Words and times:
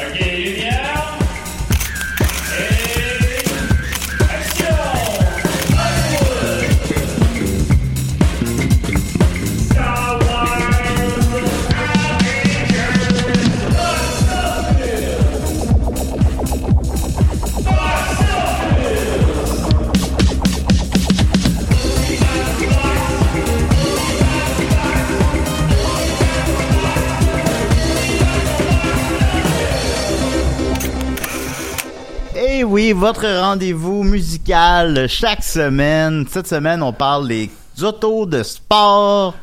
Ok, 0.00 0.57
Et 32.50 32.64
oui, 32.64 32.92
votre 32.92 33.26
rendez-vous 33.42 34.02
musical 34.04 35.06
chaque 35.08 35.44
semaine. 35.44 36.24
Cette 36.30 36.46
semaine, 36.46 36.82
on 36.82 36.94
parle 36.94 37.28
des 37.28 37.50
autos 37.82 38.24
de 38.24 38.42
sport. 38.42 39.34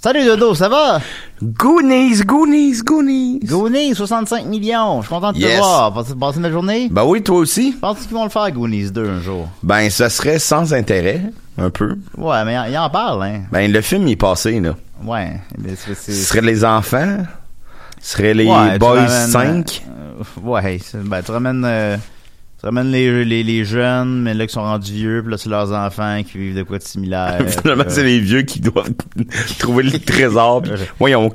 Salut 0.00 0.24
Dodo, 0.24 0.54
ça 0.54 0.68
va? 0.68 1.00
Goonies, 1.42 2.20
Goonies, 2.24 2.82
Goonies. 2.84 3.40
Goonies, 3.40 3.94
65 3.96 4.46
millions. 4.46 5.00
Je 5.02 5.06
suis 5.06 5.14
content 5.14 5.32
de 5.32 5.38
Yes. 5.38 5.54
te 5.54 5.58
voir. 5.58 5.92
Passer 5.94 6.14
passer 6.14 6.38
ma 6.40 6.50
journée? 6.50 6.88
Ben 6.90 7.04
oui, 7.04 7.22
toi 7.22 7.38
aussi. 7.38 7.72
Penses-tu 7.72 8.04
qu'ils 8.06 8.16
vont 8.16 8.24
le 8.24 8.30
faire, 8.30 8.50
Goonies 8.52 8.90
2, 8.92 9.08
un 9.08 9.20
jour? 9.20 9.48
Ben, 9.64 9.90
ça 9.90 10.08
serait 10.10 10.38
sans 10.38 10.72
intérêt, 10.74 11.22
un 11.58 11.70
peu. 11.70 11.96
Ouais, 12.16 12.44
mais 12.44 12.56
il 12.70 12.78
en 12.78 12.90
parle, 12.90 13.24
hein. 13.24 13.40
Ben, 13.50 13.72
le 13.72 13.80
film 13.80 14.06
il 14.06 14.12
est 14.12 14.16
passé, 14.16 14.60
là. 14.60 14.74
Ouais. 15.02 15.40
mais 15.58 15.74
c'est- 15.74 15.94
c'est- 15.94 16.12
Ce 16.12 16.24
serait 16.28 16.40
les 16.42 16.64
enfants. 16.64 17.18
Ce 18.06 18.18
serait 18.18 18.34
les 18.34 18.44
Ouais, 18.44 18.78
Boys 18.78 19.06
ramènes, 19.06 19.64
5. 19.66 19.82
euh, 19.88 20.40
ouais, 20.42 20.78
c'est- 20.84 20.98
ben, 21.02 21.22
tu 21.22 21.30
ramènes, 21.30 21.64
euh, 21.64 21.96
tu 22.60 22.66
ramènes 22.66 22.90
les, 22.90 23.24
les, 23.24 23.42
les 23.42 23.64
jeunes, 23.64 24.20
mais 24.20 24.34
là, 24.34 24.46
qui 24.46 24.52
sont 24.52 24.60
rendus 24.62 24.92
vieux, 24.92 25.22
puis 25.22 25.30
là, 25.30 25.38
c'est 25.38 25.48
leurs 25.48 25.72
enfants 25.72 26.20
qui 26.22 26.36
vivent 26.36 26.56
de 26.56 26.64
quoi 26.64 26.76
de 26.76 26.82
similaire. 26.82 27.38
Finalement, 27.62 27.84
puis, 27.84 27.94
c'est 27.94 28.02
les 28.04 28.20
vieux 28.20 28.42
qui 28.42 28.60
doivent 28.60 28.90
trouver 29.58 29.84
le 29.84 29.98
trésor. 29.98 30.60
Pis, 30.62 30.70
voyons, 30.98 31.30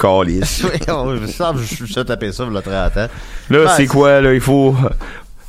on- 0.90 1.16
je 1.18 1.86
suis 1.86 2.06
tapé 2.06 2.32
ça, 2.32 2.46
le 2.46 2.62
30 2.62 2.98
ans. 2.98 3.08
Là, 3.50 3.66
Ben, 3.66 3.68
c'est 3.76 3.88
quoi, 3.88 4.22
là? 4.22 4.32
Il 4.36 4.40
faut 4.40 4.76
euh, 4.86 4.90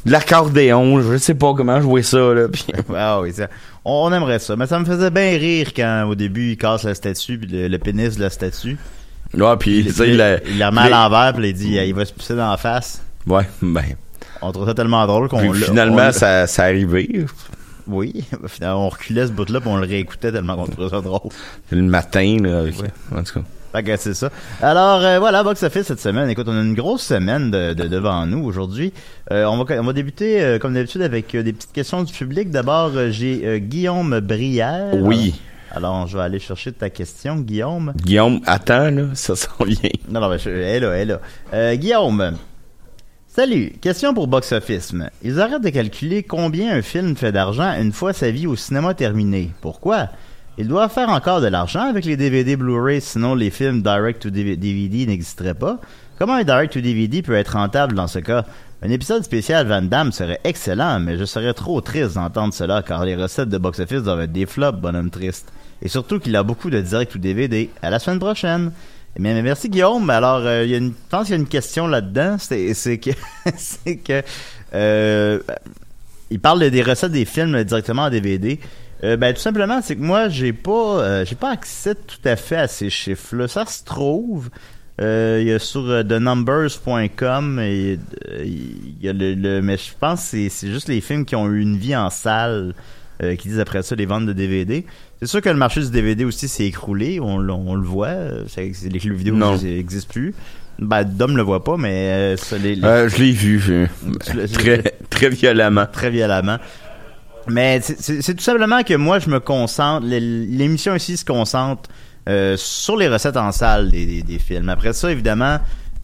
l'accordéon. 0.06 1.02
Je 1.02 1.18
sais 1.18 1.34
pas 1.34 1.52
comment 1.54 1.80
jouer 1.82 2.02
ça, 2.02 2.32
là. 2.32 2.48
Puis, 2.48 2.64
Ah 2.96 3.20
oui, 3.20 3.32
ça- 3.34 3.48
on, 3.84 4.08
on 4.10 4.12
aimerait 4.14 4.38
ça. 4.38 4.56
Mais 4.56 4.66
ça 4.66 4.78
me 4.78 4.84
faisait 4.86 5.10
bien 5.10 5.36
rire 5.36 5.72
quand, 5.76 6.06
au 6.08 6.14
début, 6.14 6.52
il 6.52 6.56
casse 6.56 6.84
la 6.84 6.94
statue, 6.94 7.38
puis 7.38 7.50
le, 7.50 7.68
le 7.68 7.78
pénis 7.78 8.16
de 8.16 8.22
la 8.22 8.30
statue. 8.30 8.78
Ouais, 9.34 9.56
puis, 9.58 9.78
Il, 9.80 9.86
tu 9.86 9.92
sais, 9.92 10.08
il, 10.10 10.16
la- 10.16 10.42
il 10.44 10.58
la 10.58 10.70
remet 10.70 10.80
à 10.82 10.88
l'envers, 10.88 11.32
puis 11.34 11.48
il 11.48 11.54
dit, 11.54 11.76
il 11.76 11.94
va 11.94 12.04
se 12.04 12.12
pisser 12.12 12.34
dans 12.36 12.50
la 12.50 12.56
face. 12.56 13.02
Ouais, 13.26 13.48
ben. 13.62 13.84
On 14.42 14.52
trouve 14.52 14.66
ça 14.66 14.74
tellement 14.74 15.06
drôle 15.06 15.28
qu'on 15.28 15.40
l'a- 15.52 15.66
finalement, 15.66 16.08
on- 16.08 16.12
ça, 16.12 16.46
ça 16.46 16.64
arrivé. 16.64 17.26
Oui, 17.86 18.24
finalement, 18.46 18.86
on 18.86 18.88
reculait 18.88 19.26
ce 19.26 19.32
bout-là, 19.32 19.60
puis 19.60 19.68
on 19.68 19.76
le 19.76 19.86
réécoutait 19.86 20.32
tellement 20.32 20.56
qu'on 20.56 20.66
trouvait 20.66 20.88
ça 20.90 21.00
drôle. 21.00 21.30
Le 21.70 21.82
matin, 21.82 22.36
là. 22.42 22.60
avec- 22.60 22.76
En 23.14 23.22
tout 23.22 23.34
cas. 23.34 23.44
Fait 23.72 23.84
que 23.84 23.96
c'est 23.98 24.14
ça. 24.14 24.30
Alors 24.60 25.00
euh, 25.00 25.20
voilà, 25.20 25.44
Box 25.44 25.62
Office 25.62 25.86
cette 25.86 26.00
semaine. 26.00 26.28
Écoute, 26.28 26.46
on 26.48 26.58
a 26.58 26.60
une 26.60 26.74
grosse 26.74 27.02
semaine 27.02 27.52
de, 27.52 27.72
de- 27.72 27.86
devant 27.86 28.26
nous 28.26 28.42
aujourd'hui. 28.42 28.92
Euh, 29.30 29.44
on 29.44 29.62
va 29.62 29.76
on 29.80 29.84
va 29.84 29.92
débuter 29.92 30.40
euh, 30.42 30.58
comme 30.58 30.74
d'habitude 30.74 31.02
avec 31.02 31.32
euh, 31.36 31.44
des 31.44 31.52
petites 31.52 31.70
questions 31.70 32.02
du 32.02 32.12
public. 32.12 32.50
D'abord, 32.50 32.90
j'ai 33.10 33.60
Guillaume 33.60 34.18
Brière. 34.18 34.88
Oui. 34.94 35.40
Alors, 35.70 36.06
je 36.06 36.16
vais 36.16 36.24
aller 36.24 36.38
chercher 36.38 36.72
ta 36.72 36.90
question, 36.90 37.36
Guillaume. 37.36 37.92
Guillaume, 37.96 38.40
attends, 38.46 38.90
là. 38.90 39.04
Ça 39.14 39.36
s'en 39.36 39.64
vient. 39.64 39.90
Non, 40.08 40.20
non, 40.20 40.28
mais 40.28 40.38
je, 40.38 40.50
elle 40.50 40.58
est 40.58 40.80
là, 40.80 40.92
elle 40.92 41.00
est 41.02 41.12
là. 41.12 41.20
Euh, 41.54 41.74
Guillaume. 41.76 42.36
Salut. 43.28 43.72
Question 43.80 44.12
pour 44.12 44.26
Box 44.26 44.50
Office. 44.50 44.92
Ils 45.22 45.40
arrêtent 45.40 45.62
de 45.62 45.68
calculer 45.68 46.24
combien 46.24 46.74
un 46.74 46.82
film 46.82 47.14
fait 47.16 47.30
d'argent 47.30 47.72
une 47.80 47.92
fois 47.92 48.12
sa 48.12 48.30
vie 48.32 48.48
au 48.48 48.56
cinéma 48.56 48.94
terminée. 48.94 49.52
Pourquoi? 49.60 50.08
Ils 50.58 50.66
doivent 50.66 50.92
faire 50.92 51.08
encore 51.08 51.40
de 51.40 51.46
l'argent 51.46 51.88
avec 51.88 52.04
les 52.04 52.16
DVD 52.16 52.56
Blu-ray, 52.56 53.00
sinon 53.00 53.36
les 53.36 53.50
films 53.50 53.82
Direct 53.82 54.20
to 54.20 54.30
DVD 54.30 55.06
n'existeraient 55.06 55.54
pas. 55.54 55.78
Comment 56.18 56.34
un 56.34 56.44
Direct 56.44 56.72
to 56.72 56.80
DVD 56.80 57.22
peut 57.22 57.34
être 57.36 57.52
rentable 57.54 57.94
dans 57.94 58.08
ce 58.08 58.18
cas? 58.18 58.44
Un 58.82 58.90
épisode 58.90 59.22
spécial 59.22 59.66
Van 59.68 59.80
Damme 59.82 60.10
serait 60.10 60.40
excellent, 60.42 60.98
mais 60.98 61.16
je 61.16 61.24
serais 61.24 61.54
trop 61.54 61.80
triste 61.80 62.14
d'entendre 62.14 62.52
cela 62.52 62.82
car 62.82 63.04
les 63.04 63.14
recettes 63.14 63.48
de 63.48 63.58
Box 63.58 63.78
Office 63.78 64.02
doivent 64.02 64.22
être 64.22 64.32
des 64.32 64.46
flops, 64.46 64.80
bonhomme 64.80 65.10
triste. 65.10 65.52
Et 65.82 65.88
surtout 65.88 66.18
qu'il 66.18 66.36
a 66.36 66.42
beaucoup 66.42 66.70
de 66.70 66.80
Direct 66.80 67.12
to 67.12 67.18
DVD. 67.18 67.70
À 67.82 67.90
la 67.90 67.98
semaine 67.98 68.18
prochaine! 68.18 68.72
Eh 69.16 69.20
merci 69.20 69.68
Guillaume. 69.68 70.08
Alors, 70.08 70.42
euh, 70.44 70.66
je 70.66 70.90
pense 71.08 71.26
qu'il 71.26 71.34
y 71.34 71.38
a 71.38 71.40
une 71.40 71.48
question 71.48 71.86
là-dedans. 71.86 72.36
C'est 72.38 72.98
que, 72.98 73.10
c'est 73.56 73.96
que, 73.96 74.22
euh, 74.74 75.40
il 76.30 76.38
parle 76.38 76.70
des 76.70 76.82
recettes 76.82 77.12
des 77.12 77.24
films 77.24 77.64
directement 77.64 78.02
en 78.02 78.10
DVD. 78.10 78.60
Euh, 79.02 79.16
ben 79.16 79.34
tout 79.34 79.40
simplement, 79.40 79.80
c'est 79.82 79.96
que 79.96 80.02
moi, 80.02 80.28
j'ai 80.28 80.52
pas, 80.52 81.24
j'ai 81.24 81.34
pas 81.34 81.50
accès 81.50 81.94
tout 81.94 82.20
à 82.24 82.36
fait 82.36 82.56
à 82.56 82.68
ces 82.68 82.90
chiffres-là. 82.90 83.48
Ça 83.48 83.66
se 83.66 83.84
trouve. 83.84 84.50
Il 85.00 85.44
y 85.44 85.52
a 85.52 85.58
sur 85.58 85.82
thenumbers.com 86.06 87.58
et 87.58 87.98
il 88.44 88.96
y 89.00 89.08
a 89.08 89.14
le, 89.14 89.60
mais 89.62 89.78
je 89.78 89.92
pense 89.98 90.20
que 90.20 90.26
c'est 90.26 90.48
c'est 90.50 90.68
juste 90.70 90.88
les 90.88 91.00
films 91.00 91.24
qui 91.24 91.34
ont 91.36 91.48
eu 91.48 91.62
une 91.62 91.78
vie 91.78 91.96
en 91.96 92.10
salle 92.10 92.74
qui 93.18 93.48
disent 93.48 93.60
après 93.60 93.82
ça 93.82 93.96
les 93.96 94.04
ventes 94.04 94.26
de 94.26 94.34
DVD. 94.34 94.84
C'est 95.20 95.26
sûr 95.28 95.42
que 95.42 95.48
le 95.50 95.56
marché 95.56 95.80
du 95.82 95.90
DVD 95.90 96.24
aussi 96.24 96.48
s'est 96.48 96.64
écroulé, 96.66 97.20
on, 97.20 97.36
le 97.38 97.52
voit. 97.86 98.08
euh, 98.08 98.44
les 98.56 98.98
clubs 98.98 99.16
vidéo 99.16 99.34
n'existent 99.62 100.08
plus. 100.12 100.34
Ben, 100.78 101.04
Dom 101.04 101.36
le 101.36 101.42
voit 101.42 101.62
pas, 101.62 101.76
mais 101.76 102.10
euh, 102.10 102.36
ça, 102.38 102.56
les, 102.56 102.74
les- 102.74 102.84
Euh, 102.86 103.08
je 103.08 103.18
l'ai 103.18 103.32
vu. 103.32 103.88
très, 104.52 104.78
très 105.10 105.28
violemment. 105.28 105.84
très 105.92 106.08
violemment. 106.10 106.56
Mais 107.48 107.80
c'est- 107.82 108.34
tout 108.34 108.42
simplement 108.42 108.82
que 108.82 108.94
moi, 108.94 109.18
je 109.18 109.28
me 109.28 109.40
concentre, 109.40 110.06
l'é- 110.06 110.20
l'émission 110.20 110.94
ici 110.94 111.16
se 111.18 111.24
concentre 111.24 111.90
euh, 112.28 112.54
sur 112.56 112.96
les 112.96 113.08
recettes 113.08 113.36
en 113.36 113.50
salle 113.52 113.90
des, 113.90 114.06
des- 114.06 114.22
des 114.22 114.38
films. 114.38 114.68
Après 114.70 114.92
ça, 114.94 115.10
évidemment, 115.10 115.58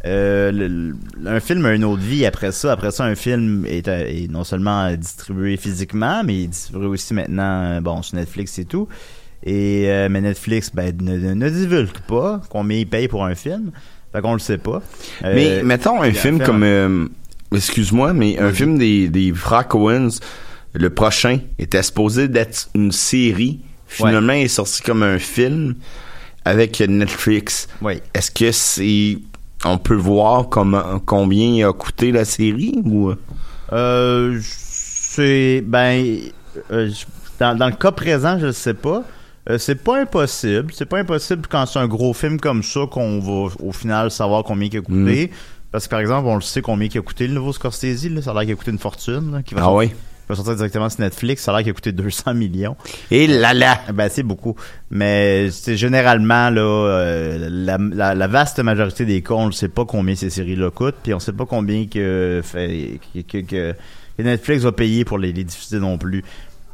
euh, 0.07 0.53
le- 0.53 0.69
le- 0.69 0.97
un 1.27 1.41
film 1.41 1.65
a 1.67 1.75
une 1.75 1.85
autre 1.85 2.03
vie 2.03 2.25
après 2.25 2.53
ça. 2.53 2.73
Après 2.73 2.91
ça, 2.91 3.05
un 3.05 3.15
film 3.15 3.67
est, 3.67 3.89
euh, 3.89 4.07
est 4.07 4.31
non 4.31 4.45
seulement 4.45 4.91
distribué 4.95 5.57
physiquement, 5.57 6.23
mais 6.25 6.35
il 6.35 6.45
est 6.45 6.49
distribué 6.49 6.87
aussi 6.87 7.13
maintenant 7.15 7.63
euh, 7.65 7.81
bon, 7.81 8.01
sur 8.03 8.17
Netflix 8.17 8.59
et 8.59 8.65
tout. 8.65 8.89
Et, 9.43 9.85
euh, 9.89 10.09
mais 10.11 10.21
Netflix 10.23 10.71
ben, 10.75 10.97
ne, 11.01 11.17
ne- 11.19 11.35
ne 11.35 11.49
divulgue 11.51 11.99
pas 12.09 12.41
combien 12.49 12.79
il 12.79 12.87
paye 12.87 13.09
pour 13.09 13.25
un 13.25 13.35
film. 13.35 13.71
Fait 14.13 14.21
qu'on 14.23 14.33
le 14.33 14.39
sait 14.39 14.59
pas. 14.59 14.83
Euh, 15.25 15.33
Mais 15.35 15.63
mettons 15.63 16.01
un 16.03 16.13
film 16.13 16.41
comme... 16.41 16.63
euh, 16.63 17.07
Excuse-moi, 17.53 18.13
mais 18.13 18.39
un 18.41 18.53
film 18.53 18.77
des, 18.77 19.09
des 19.09 19.33
frères 19.33 19.69
Coens, 19.69 20.09
le 20.73 20.91
prochain, 20.91 21.39
était 21.59 21.83
supposé 21.83 22.27
d'être 22.29 22.69
une 22.75 22.91
série. 22.93 23.61
Finalement, 23.87 24.33
il 24.33 24.43
est 24.47 24.49
sorti 24.49 24.83
comme 24.83 25.05
un 25.05 25.19
film 25.19 25.77
avec 26.45 26.81
Netflix. 26.81 27.69
Oui. 27.81 27.95
Est-ce 28.15 28.31
que 28.33 28.51
c'est 28.51 29.19
on 29.69 29.79
peut 29.79 29.95
voir 29.95 30.49
comment, 30.49 30.99
combien 31.05 31.69
a 31.69 31.73
coûté 31.73 32.13
la 32.13 32.25
série 32.25 32.81
ou? 32.85 33.13
Euh, 33.73 34.39
c'est 34.43 35.63
ben 35.67 36.19
euh, 36.71 36.91
dans, 37.41 37.57
dans 37.57 37.67
le 37.67 37.73
cas 37.75 37.91
présent, 37.93 38.39
je 38.39 38.47
ne 38.47 38.53
sais 38.53 38.75
pas. 38.75 39.03
Euh, 39.49 39.59
c'est 39.59 39.77
pas 39.83 40.01
impossible. 40.01 40.73
C'est 40.75 40.87
pas 40.87 40.99
impossible 40.99 41.47
quand 41.49 41.67
c'est 41.67 41.79
un 41.79 41.87
gros 41.87 42.13
film 42.13 42.41
comme 42.41 42.63
ça 42.63 42.81
qu'on 42.91 43.21
va 43.21 43.53
au 43.63 43.73
final 43.73 44.11
savoir 44.11 44.43
combien 44.45 44.69
il 44.73 44.79
a 44.79 44.81
coûté. 44.81 45.31
Parce 45.73 45.85
que 45.87 45.91
par 45.91 46.01
exemple, 46.01 46.27
on 46.29 46.37
le 46.37 46.41
sait 46.41 46.63
combien 46.63 46.89
il 46.93 46.99
a 46.99 47.03
coûté 47.03 47.27
le 47.29 47.35
nouveau 47.35 47.53
Scorsese. 47.53 48.09
Là, 48.09 48.23
ça 48.23 48.31
a 48.31 48.35
l'air 48.35 48.43
qu'il 48.43 48.53
a 48.53 48.57
coûté 48.57 48.71
une 48.71 48.79
fortune. 48.79 49.33
là, 49.33 49.43
qui 49.43 49.55
va 49.55 49.61
Ah 49.61 49.65
sortir- 49.65 49.91
oui. 49.91 49.95
Va 50.29 50.35
sortir 50.37 50.57
directement 50.57 50.89
sur 50.89 51.01
Netflix. 51.01 51.43
Ça 51.43 51.53
a 51.53 51.55
l'air 51.57 51.63
qu'il 51.65 51.71
a 51.71 51.75
coûté 51.75 51.93
200 51.93 52.35
millions. 52.35 52.77
Et 53.11 53.27
là 53.27 53.55
là. 53.55 53.81
Ben 53.95 54.09
c'est 54.11 54.23
beaucoup, 54.23 54.57
mais 54.91 55.51
c'est 55.51 55.77
généralement 55.77 56.51
là 56.51 56.61
euh, 56.63 57.49
la, 57.51 57.79
la, 57.79 58.15
la 58.15 58.27
vaste 58.27 58.59
majorité 58.61 59.05
des 59.05 59.23
cas, 59.23 59.35
on 59.35 59.47
ne 59.47 59.53
sait 59.53 59.69
pas 59.69 59.85
combien 59.85 60.15
ces 60.15 60.31
séries-là 60.31 60.71
coûtent, 60.71 60.97
puis 61.03 61.15
on 61.15 61.21
sait 61.21 61.33
pas 61.33 61.47
combien 61.47 61.87
que, 61.87 62.41
fait, 62.45 62.99
que, 63.15 63.21
que, 63.21 63.39
que- 63.47 63.75
que 64.19 64.23
Netflix 64.23 64.63
va 64.63 64.73
payer 64.73 65.05
pour 65.05 65.19
les, 65.19 65.33
les 65.33 65.45
diffuser 65.45 65.79
non 65.79 65.99
plus. 65.99 66.25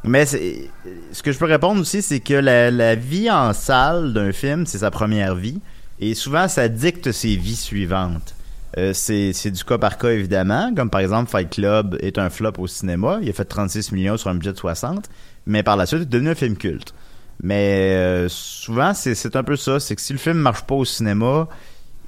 Mais 0.05 0.27
ce 0.27 1.23
que 1.23 1.33
je 1.33 1.39
peux 1.39 1.45
répondre 1.47 1.81
aussi, 1.81 2.03
c'est 2.03 2.21
que 2.21 2.35
la, 2.35 2.71
la 2.71 2.95
vie 2.95 3.31
en 3.31 3.53
salle 3.53 4.13
d'un 4.13 4.33
film, 4.33 4.65
c'est 4.67 4.79
sa 4.79 4.91
première 4.91 5.35
vie, 5.35 5.61
et 6.01 6.15
souvent 6.15 6.47
ça 6.49 6.69
dicte 6.69 7.11
ses 7.13 7.37
vies 7.37 7.57
suivantes. 7.57 8.35
Euh, 8.79 8.93
c'est 8.95 9.51
du 9.51 9.65
cas 9.65 9.79
par 9.79 9.99
cas 9.99 10.11
évidemment, 10.11 10.73
comme 10.75 10.89
par 10.89 11.01
exemple 11.01 11.31
Fight 11.31 11.51
Club 11.51 11.97
est 12.01 12.19
un 12.19 12.31
flop 12.31 12.53
au 12.59 12.67
cinéma, 12.67 13.19
il 13.23 13.29
a 13.29 13.33
fait 13.33 13.45
36 13.45 13.93
millions 13.93 14.17
sur 14.17 14.31
un 14.31 14.35
budget 14.35 14.53
de 14.53 14.59
60, 14.59 15.11
mais 15.45 15.63
par 15.63 15.77
la 15.77 15.85
suite 15.85 16.01
il 16.01 16.03
est 16.05 16.07
devenu 16.07 16.31
un 16.31 16.35
film 16.35 16.57
culte. 16.57 16.95
Mais 17.43 17.95
euh, 17.97 18.29
souvent, 18.29 18.95
c'est 18.95 19.37
un 19.37 19.43
peu 19.43 19.57
ça. 19.57 19.81
C'est 19.81 19.97
que 19.97 20.01
si 20.01 20.13
le 20.13 20.19
film 20.19 20.37
marche 20.37 20.63
pas 20.63 20.77
au 20.77 20.85
cinéma, 20.85 21.49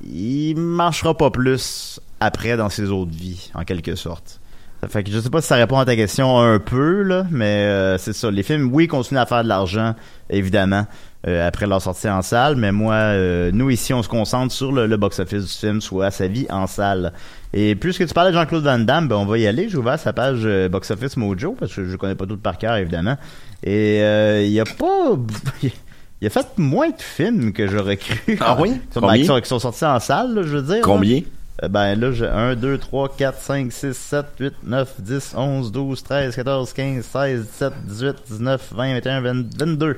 il 0.03 0.55
marchera 0.57 1.17
pas 1.17 1.31
plus 1.31 2.01
après 2.21 2.57
dans 2.57 2.69
ses 2.69 2.91
autres 2.91 3.13
vies, 3.13 3.51
en 3.55 3.65
quelque 3.65 3.97
sorte. 3.97 4.41
Ça 4.81 4.89
fait 4.89 5.11
je 5.11 5.19
sais 5.19 5.31
pas 5.31 5.41
si 5.41 5.49
ça 5.49 5.57
répond 5.57 5.79
à 5.79 5.85
ta 5.85 5.97
question 5.97 6.39
un 6.39 6.59
peu, 6.59 7.03
là, 7.03 7.27
mais 7.31 7.65
euh, 7.65 7.99
c'est 7.99 8.13
ça. 8.13 8.31
Les 8.31 8.43
films, 8.43 8.71
oui, 8.73 8.87
continuent 8.87 9.19
à 9.19 9.27
faire 9.27 9.43
de 9.43 9.49
l'argent, 9.49 9.95
évidemment, 10.31 10.87
euh, 11.27 11.47
après 11.49 11.67
leur 11.67 11.81
sortie 11.81 12.09
en 12.09 12.23
salle, 12.23 12.57
mais 12.57 12.71
moi, 12.73 12.95
euh, 12.95 13.51
nous 13.53 13.71
ici, 13.71 13.95
on 13.95 14.03
se 14.03 14.09
concentre 14.09 14.53
sur 14.53 14.73
le, 14.73 14.87
le 14.87 14.97
box-office 14.97 15.45
du 15.45 15.53
film, 15.53 15.81
soit 15.81 16.11
sa 16.11 16.27
vie 16.27 16.47
en 16.51 16.67
salle. 16.67 17.13
Et 17.53 17.75
puisque 17.77 18.07
tu 18.07 18.13
parlais 18.13 18.31
de 18.31 18.37
Jean-Claude 18.37 18.65
Van 18.65 18.79
Damme, 18.79 19.09
ben 19.09 19.17
on 19.17 19.25
va 19.27 19.39
y 19.39 19.47
aller. 19.47 19.69
J'ai 19.69 19.77
ouvert 19.79 19.99
sa 19.99 20.13
page 20.13 20.41
euh, 20.45 20.69
Box 20.69 20.91
Office 20.91 21.17
Mojo, 21.17 21.53
parce 21.59 21.73
que 21.75 21.85
je 21.87 21.97
connais 21.97 22.15
pas 22.15 22.27
tout 22.27 22.37
par 22.37 22.59
cœur, 22.59 22.77
évidemment. 22.77 23.17
Et 23.63 24.01
euh, 24.03 24.43
il 24.45 24.51
y 24.53 24.61
a 24.61 24.65
pas... 24.65 25.17
Il 26.21 26.29
a 26.29 26.31
fait 26.31 26.47
moins 26.57 26.89
de 26.89 26.95
films 27.03 27.53
que 27.53 27.67
j'aurais 27.67 27.99
cru. 27.99 28.39
Ah 28.41 28.57
oui? 28.59 28.71
Qui 28.71 28.79
sont, 28.95 29.01
Combien? 29.01 29.17
qui 29.19 29.25
sont- 29.27 29.41
qui 29.41 29.49
sont 29.49 29.59
sortis 29.59 29.85
en 29.85 30.01
salle, 30.01 30.33
là, 30.35 30.43
je 30.43 30.49
veux 30.57 30.63
dire. 30.63 30.77
là. 30.77 30.81
Combien? 30.83 31.21
Euh, 31.63 31.69
Ben 31.69 32.01
là, 32.01 32.13
j'ai 32.13 32.27
1, 32.27 32.55
2, 32.55 32.79
3, 32.79 33.15
4, 33.15 33.39
5, 33.41 33.71
6, 33.73 33.93
7, 33.95 34.27
8, 34.41 34.53
9, 34.65 34.95
10, 35.01 35.35
11, 35.37 35.71
12, 35.73 36.03
13, 36.03 36.35
14, 36.37 36.73
15, 36.73 37.05
16, 37.05 37.41
17, 37.47 37.73
18, 37.87 38.15
19, 38.31 38.73
20, 38.75 38.95
21, 38.95 39.21
20, 39.21 39.47
22. 39.59 39.97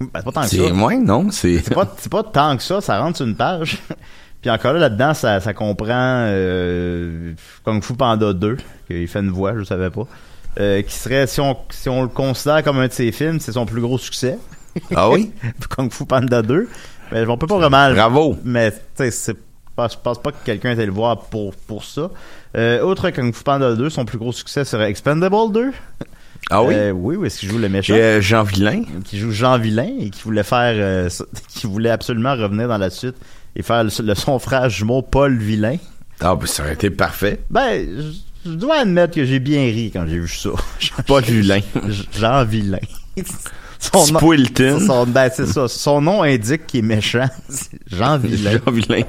Ben, 0.00 0.08
c'est 0.16 0.24
pas 0.24 0.32
tant 0.32 0.40
que 0.42 0.48
C'est 0.48 0.68
ça. 0.68 0.72
moins, 0.72 0.98
non? 0.98 1.30
C'est. 1.30 1.58
C'est 1.58 1.74
pas, 1.74 1.92
c'est 1.98 2.10
pas 2.10 2.22
tant 2.22 2.56
que 2.56 2.62
ça, 2.62 2.80
ça 2.80 3.00
rentre 3.00 3.16
sur 3.18 3.26
une 3.26 3.36
page. 3.36 3.78
Puis 4.42 4.50
encore 4.50 4.74
là, 4.74 4.80
là-dedans, 4.80 5.14
ça, 5.14 5.40
ça 5.40 5.54
comprend 5.54 6.26
euh, 6.28 7.32
Kung 7.64 7.82
Fu 7.82 7.94
Panda 7.94 8.32
2, 8.32 8.58
qu'il 8.86 9.08
fait 9.08 9.20
une 9.20 9.30
voix, 9.30 9.54
je 9.56 9.64
savais 9.64 9.88
pas. 9.90 10.06
Euh, 10.60 10.82
qui 10.82 10.94
serait, 10.94 11.26
si 11.26 11.40
on, 11.40 11.56
si 11.70 11.88
on 11.88 12.02
le 12.02 12.08
considère 12.08 12.62
comme 12.62 12.78
un 12.78 12.88
de 12.88 12.92
ses 12.92 13.10
films, 13.10 13.40
c'est 13.40 13.52
son 13.52 13.64
plus 13.66 13.80
gros 13.80 13.96
succès. 13.98 14.38
Ah 14.94 15.08
oui? 15.08 15.32
Kung 15.76 15.90
Fu 15.90 16.04
Panda 16.04 16.42
2. 16.42 16.68
Mais 17.12 17.26
on 17.26 17.38
peut 17.38 17.46
pas 17.46 17.56
vraiment 17.58 17.90
Bravo. 17.92 18.36
mais 18.44 18.70
tu 18.72 18.78
sais, 18.96 19.10
c'est 19.10 19.36
je 19.76 19.96
pense 20.02 20.18
pas 20.22 20.30
que 20.30 20.36
quelqu'un 20.44 20.70
était 20.72 20.86
le 20.86 20.92
voir 20.92 21.18
pour, 21.22 21.54
pour 21.54 21.82
ça. 21.84 22.10
Euh, 22.56 22.80
autre 22.82 23.10
Kung 23.10 23.34
Fu 23.34 23.42
Panda 23.42 23.74
2, 23.74 23.90
son 23.90 24.04
plus 24.04 24.18
gros 24.18 24.32
succès 24.32 24.64
serait 24.64 24.88
Expendable 24.88 25.52
2. 25.52 25.72
Ah 26.50 26.62
oui? 26.62 26.74
Euh, 26.74 26.90
oui, 26.92 27.16
où 27.16 27.24
est-ce 27.24 27.40
qu'il 27.40 27.48
joue 27.50 27.58
le 27.58 27.68
méchant? 27.68 27.94
Et, 27.94 28.00
euh, 28.00 28.20
Jean 28.20 28.42
Villain? 28.42 28.82
Qui 29.04 29.18
joue 29.18 29.30
Jean 29.30 29.58
Vilain 29.58 29.90
et 30.00 30.10
qui 30.10 30.22
voulait 30.22 30.42
faire, 30.42 30.74
euh, 30.76 31.08
qui 31.48 31.66
voulait 31.66 31.90
absolument 31.90 32.34
revenir 32.34 32.68
dans 32.68 32.78
la 32.78 32.90
suite 32.90 33.16
et 33.56 33.62
faire 33.62 33.84
le, 33.84 33.90
le- 34.02 34.14
son 34.14 34.38
frère 34.38 34.68
jumeau 34.68 35.00
Paul 35.02 35.36
Vilain. 35.38 35.76
Ah, 36.20 36.36
ben, 36.36 36.46
ça 36.46 36.62
aurait 36.62 36.74
été 36.74 36.90
parfait. 36.90 37.40
Ben, 37.50 37.86
je, 38.44 38.50
dois 38.50 38.76
admettre 38.80 39.14
que 39.14 39.24
j'ai 39.24 39.38
bien 39.40 39.62
ri 39.62 39.90
quand 39.92 40.06
j'ai 40.06 40.18
vu 40.18 40.28
ça. 40.28 40.50
Pas 41.06 41.20
Villain. 41.20 41.60
Jean 42.18 42.44
Vilain. 42.44 42.78
Son 43.80 44.06
nom- 44.14 44.18
son- 44.80 45.06
ben, 45.06 45.28
c'est 45.34 45.44
ça. 45.44 45.68
Son 45.68 46.00
nom 46.00 46.22
indique 46.22 46.66
qu'il 46.66 46.80
est 46.80 46.82
méchant. 46.82 47.28
Jean 47.86 48.16
Vilain. 48.16 48.52
Jean 48.64 48.70
Villain. 48.72 49.02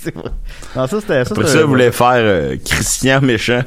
C'est 0.00 0.14
vrai. 0.14 0.30
non, 0.76 0.86
ça, 0.86 1.00
c'était, 1.00 1.24
ça, 1.24 1.32
Après 1.34 1.48
ça, 1.48 1.58
il 1.60 1.64
voulait 1.66 1.90
faire 1.90 2.12
euh, 2.14 2.56
Christian 2.64 3.20
méchant. 3.20 3.62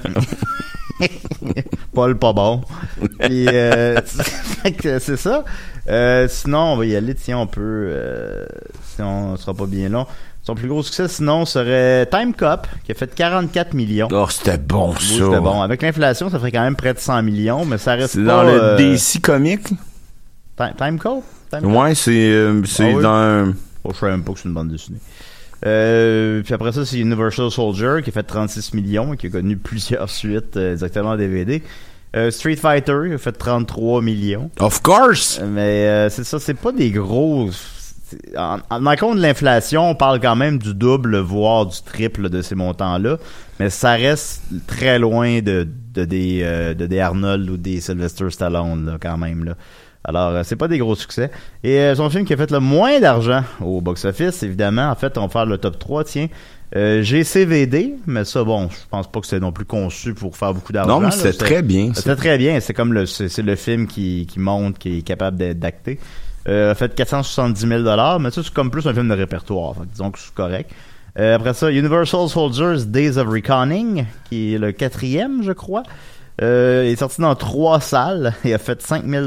Paul 2.00 2.18
pas 2.18 2.32
bon. 2.32 2.62
Puis, 3.20 3.46
euh, 3.50 4.00
c'est 5.00 5.18
ça. 5.18 5.44
Euh, 5.90 6.28
sinon, 6.30 6.60
on 6.60 6.78
va 6.78 6.86
y 6.86 6.96
aller. 6.96 7.14
Tiens, 7.14 7.40
on 7.40 7.48
peut. 7.48 7.90
Euh, 7.92 8.46
si 8.86 9.02
on 9.02 9.36
sera 9.36 9.54
pas 9.54 9.66
bien 9.66 9.90
long. 9.90 10.06
Son 10.44 10.56
plus 10.56 10.70
gros 10.70 10.82
succès, 10.82 11.10
sinon, 11.10 11.46
serait 11.46 12.06
Time 12.06 12.34
Cop, 12.34 12.68
qui 12.86 12.94
a 12.94 12.96
fait 12.96 13.14
44 13.14 13.74
millions. 13.74 14.08
Oh, 14.14 14.28
c'était 14.30 14.58
bon, 14.58 14.92
Oui, 14.94 15.18
ça. 15.18 15.26
c'était 15.26 15.42
bon. 15.42 15.62
Avec 15.62 15.82
l'inflation, 15.82 16.30
ça 16.30 16.40
ferait 16.40 16.54
quand 16.54 16.64
même 16.64 16.78
près 16.78 16.94
de 16.94 17.00
100 17.00 17.22
millions, 17.24 17.66
mais 17.66 17.78
ça 17.78 17.96
reste 17.96 18.16
pas... 18.16 18.22
dans 18.22 18.44
le 18.44 18.52
euh, 18.58 18.78
DC 18.78 19.20
Comic? 19.22 19.68
Time, 20.56 20.74
Time 20.78 21.00
Cop? 21.00 21.24
Time? 21.52 21.76
Ouais, 21.76 21.94
c'est 21.96 22.34
c'est 22.66 22.94
Ah 22.94 22.96
oui? 22.96 23.04
dans. 23.04 23.54
Oh, 23.84 23.92
je 23.94 24.00
savais 24.00 24.14
même 24.14 24.24
pas 24.24 24.32
que 24.32 24.40
c'est 24.40 24.48
une 24.48 24.54
bande 24.54 24.70
dessinée. 24.70 25.00
Euh, 25.66 26.42
puis 26.44 26.54
après 26.54 26.72
ça, 26.72 26.86
c'est 26.86 27.00
Universal 27.00 27.52
Soldier 27.52 27.98
qui 28.04 28.10
a 28.12 28.14
fait 28.14 28.24
36 28.24 28.74
millions 28.74 29.14
et 29.14 29.18
qui 29.18 29.28
a 29.28 29.30
connu 29.30 29.58
plusieurs 29.58 30.10
suites 30.20 30.56
euh, 30.56 30.76
directement 30.76 31.10
en 31.12 31.18
DVD. 31.18 31.62
Euh, 32.16 32.32
Street 32.32 32.56
Fighter 32.56 33.12
a 33.14 33.18
fait 33.18 33.32
33 33.32 34.02
millions. 34.02 34.50
Of 34.60 34.82
course! 34.82 35.40
Euh, 35.42 35.48
Mais 35.48 35.88
euh, 35.88 36.10
c'est 36.10 36.24
ça, 36.24 36.40
c'est 36.40 36.56
pas 36.56 36.72
des 36.72 36.90
gros. 36.92 37.50
en 38.36 38.60
en 38.70 38.96
compte 38.96 39.18
de 39.18 39.22
l'inflation, 39.22 39.90
on 39.92 39.96
parle 39.96 40.20
quand 40.20 40.36
même 40.36 40.58
du 40.58 40.74
double, 40.74 41.18
voire 41.20 41.68
du 41.68 41.82
triple 41.84 42.30
de 42.30 42.42
ces 42.42 42.56
montants-là. 42.56 43.18
Mais 43.60 43.70
ça 43.70 43.92
reste 43.92 44.42
très 44.66 44.98
loin 44.98 45.42
de, 45.42 45.68
de, 45.94 46.06
des, 46.06 46.42
euh, 46.44 46.74
de 46.74 46.88
des 46.88 47.00
Arnold 47.00 47.48
ou 47.50 47.58
des 47.58 47.80
Sylvester 47.80 48.30
Stallone, 48.32 48.86
là, 48.86 48.98
quand 49.00 49.18
même. 49.18 49.44
Là. 49.44 49.56
Alors, 50.06 50.30
euh, 50.30 50.42
c'est 50.44 50.56
pas 50.56 50.68
des 50.68 50.78
gros 50.78 50.96
succès. 50.96 51.30
Et 51.64 51.78
euh, 51.80 51.96
son 51.96 52.10
film 52.10 52.26
qui 52.26 52.34
a 52.34 52.38
fait 52.38 52.52
le 52.52 52.60
moins 52.60 53.00
d'argent 53.00 53.44
au 53.62 53.82
box-office, 53.82 54.44
évidemment, 54.44 54.90
en 54.90 54.96
fait, 54.96 55.18
on 55.18 55.22
va 55.24 55.28
faire 55.30 55.46
le 55.46 55.58
top 55.58 55.78
3, 55.78 56.04
tiens. 56.06 56.28
Euh, 56.76 57.02
GCVD, 57.02 57.96
mais 58.06 58.24
ça, 58.26 58.44
bon, 58.44 58.70
je 58.70 58.78
pense 58.90 59.12
pas 59.12 59.20
que 59.20 59.26
c'était 59.26 59.40
non 59.42 59.52
plus 59.52 59.66
conçu 59.66 60.14
pour 60.14 60.38
faire 60.38 60.54
beaucoup 60.54 60.72
d'argent. 60.72 61.00
Non, 61.00 61.06
mais 61.08 61.12
c'était 61.12 61.34
très 61.34 61.62
bien. 61.64 61.92
C'était 61.96 62.16
très 62.16 62.38
bien. 62.38 62.60
C'est 62.60 62.74
comme 62.76 62.94
le, 62.94 63.06
c'est, 63.08 63.28
c'est 63.28 63.42
le 63.42 63.56
film 63.56 63.88
qui, 63.88 64.28
qui 64.30 64.40
monte, 64.40 64.78
qui 64.78 65.00
est 65.00 65.02
capable 65.02 65.36
d'être- 65.38 65.60
d'acter. 65.60 66.00
Euh, 66.48 66.72
a 66.72 66.76
fait 66.76 66.94
470 66.96 67.60
000 67.68 68.20
mais 68.20 68.32
ça, 68.32 68.42
c'est 68.44 68.54
comme 68.54 68.72
plus 68.72 68.88
un 68.88 68.94
film 68.94 69.10
de 69.10 69.14
répertoire. 69.14 69.74
Fait 69.76 69.82
disons 69.92 70.12
que 70.12 70.20
c'est 70.20 70.34
correct. 70.34 70.72
Euh, 71.18 71.36
après 71.36 71.54
ça, 71.54 71.72
Universal 71.72 72.30
Soldiers 72.30 72.86
Days 72.86 73.18
of 73.18 73.28
Reckoning, 73.28 74.06
qui 74.30 74.54
est 74.54 74.58
le 74.58 74.72
quatrième, 74.72 75.44
je 75.44 75.52
crois. 75.52 75.84
Euh, 76.42 76.84
il 76.88 76.92
est 76.92 76.96
sorti 76.96 77.22
dans 77.22 77.36
trois 77.36 77.80
salles. 77.82 78.34
Et 78.46 78.54
a 78.54 78.58
fait 78.58 78.82
5 78.82 79.06
000 79.06 79.26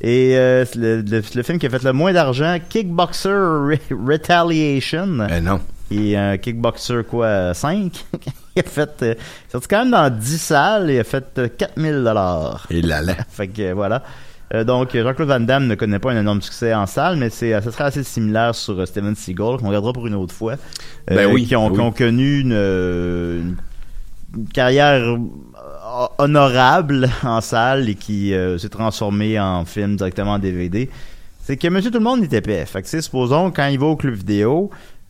Et 0.00 0.36
euh, 0.36 0.64
le, 0.74 1.02
le- 1.02 1.22
le 1.34 1.42
film 1.42 1.58
qui 1.58 1.66
a 1.66 1.70
fait 1.70 1.82
le 1.84 1.92
moins 1.92 2.12
d'argent, 2.12 2.58
Kickboxer 2.68 3.28
Re- 3.28 3.78
Retaliation. 4.06 5.20
Euh, 5.20 5.40
non. 5.40 5.60
et 5.90 6.16
un 6.16 6.36
kickboxer 6.36 7.02
quoi 7.08 7.54
5 7.54 8.04
il 8.56 8.60
a 8.60 8.62
fait 8.62 8.90
euh, 9.02 9.14
il 9.14 9.48
est 9.48 9.52
sorti 9.52 9.68
quand 9.68 9.78
même 9.84 9.90
dans 9.92 10.10
10 10.10 10.38
salles. 10.38 10.90
Et 10.90 10.96
il 10.96 11.00
a 11.00 11.04
fait 11.04 11.24
euh, 11.38 11.48
4000 11.56 11.92
dollars. 12.04 12.66
Et 12.70 12.82
là, 12.82 13.00
là. 13.00 13.14
fait 13.30 13.48
que 13.48 13.62
euh, 13.62 13.74
voilà. 13.74 14.02
Euh, 14.54 14.64
donc 14.64 14.96
Jean-Claude 14.96 15.28
Van 15.28 15.40
Damme 15.40 15.66
ne 15.66 15.74
connaît 15.74 15.98
pas 15.98 16.10
un 16.12 16.18
énorme 16.20 16.40
succès 16.40 16.72
en 16.72 16.86
salle 16.86 17.16
mais 17.16 17.28
c'est 17.28 17.52
euh, 17.52 17.60
ça 17.60 17.70
serait 17.70 17.84
assez 17.84 18.02
similaire 18.02 18.54
sur 18.54 18.80
euh, 18.80 18.86
Steven 18.86 19.14
Seagal 19.14 19.58
qu'on 19.58 19.68
regardera 19.68 19.92
pour 19.92 20.06
une 20.06 20.14
autre 20.14 20.34
fois. 20.34 20.52
Euh, 21.10 21.16
Ben 21.16 21.26
oui, 21.30 21.44
qui 21.46 21.54
ont, 21.54 21.68
oui. 21.68 21.74
qui 21.74 21.80
ont 21.80 21.92
connu 21.92 22.40
une, 22.40 22.54
euh, 22.54 23.42
carrière 24.54 25.02
euh, 25.02 25.18
honorable 26.18 27.08
en 27.22 27.40
salle 27.40 27.88
et 27.88 27.94
qui 27.94 28.34
euh, 28.34 28.58
s'est 28.58 28.68
transformé 28.68 29.38
en 29.40 29.64
film 29.64 29.96
directement 29.96 30.32
en 30.32 30.38
DVD 30.38 30.88
c'est 31.40 31.56
que 31.56 31.66
Monsieur 31.68 31.90
Tout 31.90 31.96
le 31.96 32.04
Monde 32.04 32.22
est 32.22 32.32
épais. 32.34 32.66
Fait 32.66 32.80
que, 32.82 32.84
tu 32.86 32.90
sais, 32.90 33.00
supposons, 33.00 33.50
quand 33.50 33.68
il 33.68 33.78
va 33.78 33.86
au 33.86 33.96
club 33.96 34.12
vidéo, 34.12 34.68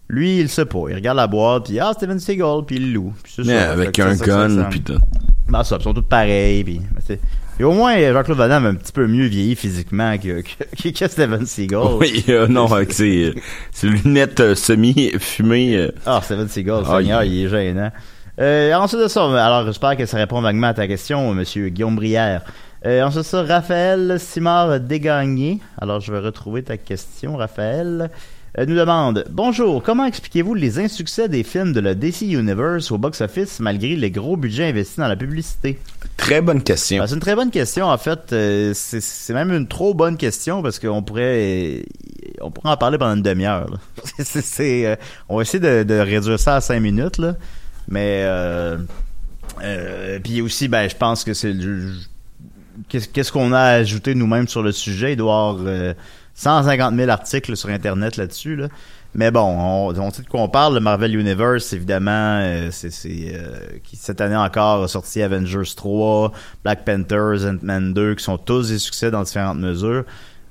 lui, 0.09 0.38
il 0.38 0.49
sait 0.49 0.67
pas. 0.67 0.85
Il 0.88 0.95
regarde 0.95 1.17
la 1.17 1.27
boîte, 1.27 1.65
puis 1.65 1.81
ah, 1.81 1.91
Steven 1.95 2.21
Seagal, 2.21 2.61
puis 2.65 2.77
il 2.77 2.93
loue. 2.93 3.12
Puis 3.25 3.35
Mais 3.38 3.59
ça. 3.59 3.73
Avec 3.73 3.99
un 3.99 4.15
gun, 4.15 4.62
puis 4.71 4.81
tout. 4.81 5.00
Ben, 5.49 5.65
ça, 5.65 5.79
ils 5.81 5.83
sont 5.83 5.93
tous 5.95 6.03
pareils, 6.03 6.62
puis... 6.62 6.81
Et 7.59 7.65
au 7.65 7.73
moins, 7.73 7.99
Jean-Claude 8.12 8.38
Van 8.38 8.47
Damme 8.47 8.67
a 8.67 8.69
un 8.69 8.75
petit 8.77 8.93
peu 8.93 9.09
mieux 9.09 9.27
vieilli 9.27 9.57
physiquement 9.57 10.17
que, 10.17 10.43
que, 10.43 10.88
que 10.97 11.09
Steven 11.09 11.45
Seagal. 11.45 11.95
Oui, 11.99 12.25
euh, 12.29 12.47
non, 12.47 12.67
avec 12.73 12.93
ses, 12.93 13.35
ses 13.73 13.88
lunettes 13.88 14.38
euh, 14.38 14.55
semi-fumées. 14.55 15.91
Ah, 16.07 16.21
Steven 16.23 16.49
Seagal, 16.49 16.85
Ah, 16.87 16.99
Seigneur, 16.99 17.25
il- 17.25 17.35
il 17.35 17.47
est 17.47 17.49
gênant. 17.49 17.91
Euh, 18.38 18.73
ensuite 18.75 19.00
de 19.00 19.09
ça, 19.09 19.25
alors 19.45 19.66
j'espère 19.66 19.97
que 19.97 20.07
ça 20.07 20.16
répond 20.16 20.40
vaguement 20.40 20.68
à 20.68 20.75
ta 20.75 20.87
question, 20.87 21.35
monsieur 21.35 21.68
Guillaume 21.71 21.97
Brière. 21.97 22.42
Euh, 22.87 23.02
ensuite 23.02 23.23
de 23.23 23.26
ça, 23.26 23.42
Raphaël 23.42 24.16
Simard 24.21 24.78
Dégagné. 24.78 25.59
Alors 25.80 26.00
je 26.00 26.12
vais 26.12 26.21
retrouver 26.21 26.62
ta 26.62 26.76
question, 26.76 27.37
Raphaël. 27.37 28.11
euh, 28.57 28.64
nous 28.64 28.76
demande 28.76 29.25
Bonjour, 29.30 29.83
comment 29.83 30.04
expliquez-vous 30.04 30.54
les 30.54 30.78
insuccès 30.78 31.28
des 31.28 31.42
films 31.42 31.73
de 31.73 31.80
la 31.80 31.97
DC 31.97 32.23
Universe 32.23 32.92
au 32.92 32.99
box-office 32.99 33.59
malgré 33.59 33.97
les 33.97 34.12
gros 34.12 34.37
budgets 34.37 34.68
investis 34.68 34.99
dans 34.99 35.09
la 35.09 35.16
publicité 35.16 35.80
Très 36.16 36.40
bonne 36.40 36.62
question. 36.62 37.02
Ah, 37.02 37.09
C'est 37.09 37.14
une 37.14 37.21
très 37.21 37.35
bonne 37.35 37.50
question. 37.50 37.87
En 37.87 37.99
fait, 37.99 38.33
euh, 38.33 38.73
c'est 38.75 39.35
même 39.35 39.52
une 39.52 39.66
trop 39.66 39.95
bonne 39.95 40.16
question 40.16 40.62
parce 40.62 40.78
qu'on 40.78 41.02
pourrait 41.02 41.83
on 42.40 42.52
pourrait 42.52 42.71
en 42.71 42.76
parler 42.76 42.99
pendant 42.99 43.16
une 43.16 43.23
demi-heure. 43.23 43.66
c'est, 44.21 44.87
euh, 44.87 44.95
on 45.28 45.37
va 45.38 45.42
essayer 45.42 45.59
de, 45.59 45.83
de 45.83 45.95
réduire 45.99 46.38
ça 46.38 46.54
à 46.57 46.61
cinq 46.61 46.78
minutes, 46.78 47.18
là. 47.18 47.35
Mais 47.88 48.23
euh, 48.25 48.78
euh, 49.62 50.18
puis 50.23 50.40
aussi, 50.40 50.68
ben, 50.68 50.88
je 50.88 50.97
pense 50.97 51.25
que 51.25 51.35
c'est 51.35 51.54
qu'est-ce 52.88 53.33
qu'on 53.33 53.52
a 53.52 53.61
ajouté 53.61 54.14
nous-mêmes 54.14 54.49
sur 54.49 54.62
le 54.62 54.73
sujet? 54.73 55.12
Il 55.12 55.16
doit 55.16 55.33
y 55.33 55.37
avoir 55.37 55.57
euh, 55.66 55.95
150 56.35 56.95
000 56.95 57.11
articles 57.11 57.57
sur 57.57 57.68
Internet 57.68 58.16
là-dessus. 58.16 58.57
Là. 58.57 58.68
Mais 59.14 59.30
bon, 59.30 59.40
on, 59.40 60.11
sait 60.11 60.23
de 60.23 60.28
quoi 60.28 60.42
on 60.42 60.49
parle. 60.49 60.75
Le 60.75 60.80
Marvel 60.80 61.16
Universe, 61.16 61.73
évidemment, 61.73 62.40
euh, 62.40 62.68
c'est 62.71 62.90
euh, 63.07 63.59
qui 63.83 63.97
cette 63.97 64.21
année 64.21 64.37
encore 64.37 64.85
a 64.85 64.88
sorti 64.88 65.23
Avengers 65.23 65.75
3, 65.75 66.33
Black 66.62 66.85
Panthers, 66.85 67.45
Ant-Man 67.45 67.95
2, 67.95 68.14
qui 68.14 68.25
sont 68.25 68.38
tous 68.38 68.68
des 68.68 68.78
succès 68.78 69.11
dans 69.11 69.23
différentes 69.23 69.59
mesures, 69.59 70.04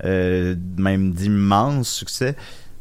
même 0.03 1.11
d'immenses 1.11 1.89
succès. 1.89 2.35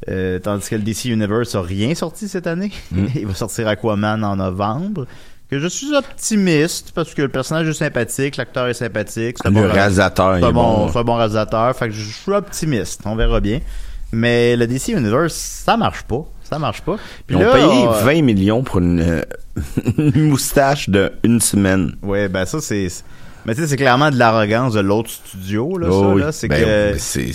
Euh, 0.08 0.38
tandis 0.38 0.68
que 0.68 0.76
le 0.76 0.82
DC 0.82 1.06
Universe 1.06 1.54
a 1.54 1.62
rien 1.62 1.94
sorti 1.94 2.28
cette 2.28 2.46
année. 2.46 2.70
Il 3.14 3.26
va 3.26 3.34
sortir 3.34 3.66
Aquaman 3.68 4.22
en 4.24 4.36
novembre. 4.36 5.06
Que 5.50 5.60
je 5.60 5.68
suis 5.68 5.94
optimiste 5.94 6.90
parce 6.92 7.14
que 7.14 7.22
le 7.22 7.28
personnage 7.28 7.68
est 7.68 7.72
sympathique, 7.74 8.36
l'acteur 8.36 8.66
est 8.66 8.74
sympathique. 8.74 9.36
c'est 9.40 9.46
un 9.46 9.50
Le 9.52 9.60
bon- 9.68 9.72
réalisateur, 9.72 10.38
il 10.38 10.44
est 10.44 10.52
bon, 10.52 10.88
c'est 10.92 10.98
un 10.98 11.04
bon 11.04 11.14
réalisateur. 11.14 11.76
Fait 11.76 11.86
que 11.86 11.94
je 11.94 12.02
suis 12.10 12.32
optimiste. 12.32 13.02
On 13.04 13.14
verra 13.14 13.40
bien. 13.40 13.60
Mais 14.12 14.56
le 14.56 14.66
DC 14.66 14.88
Universe, 14.88 15.34
ça 15.34 15.76
marche 15.76 16.02
pas. 16.02 16.24
Ça 16.42 16.58
marche 16.58 16.80
pas. 16.82 16.96
Puis 17.26 17.36
Ils 17.36 17.44
ont 17.44 17.52
payé 17.52 17.64
on- 17.64 17.90
20 17.92 18.22
millions 18.22 18.62
pour 18.64 18.78
une, 18.78 19.00
euh, 19.00 19.22
une 19.98 20.28
moustache 20.30 20.88
de 20.88 21.12
une 21.24 21.40
semaine. 21.40 21.94
Ouais, 22.02 22.28
ben 22.28 22.44
ça 22.44 22.60
c'est. 22.60 22.88
Mais 23.46 23.54
tu 23.54 23.60
sais, 23.62 23.68
c'est 23.68 23.76
clairement 23.76 24.10
de 24.10 24.16
l'arrogance 24.18 24.72
de 24.74 24.80
l'autre 24.80 25.08
studio 25.10 25.78
là. 25.78 25.86
Oh 25.90 26.18
ça, 26.18 26.24
là, 26.26 26.32
c'est 26.32 26.48
Ben, 26.48 26.64
que 26.94 26.98
c'est- 26.98 27.30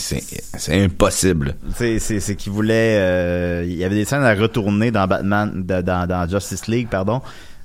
impossible. 0.83 1.55
c'est 1.75 1.99
c'est 1.99 2.19
c'est 2.19 2.35
qu'il 2.35 2.51
voulait. 2.51 2.97
euh, 2.99 3.63
il 3.65 3.75
y 3.75 3.83
avait 3.85 3.95
des 3.95 4.05
scènes 4.05 4.23
à 4.23 4.33
retourner 4.35 4.91
dans 4.91 5.07
Batman, 5.07 5.63
de- 5.65 5.81
dans, 5.81 6.07
dans 6.07 6.27
Justice 6.29 6.67
League, 6.67 6.87
pardon. 6.91 7.21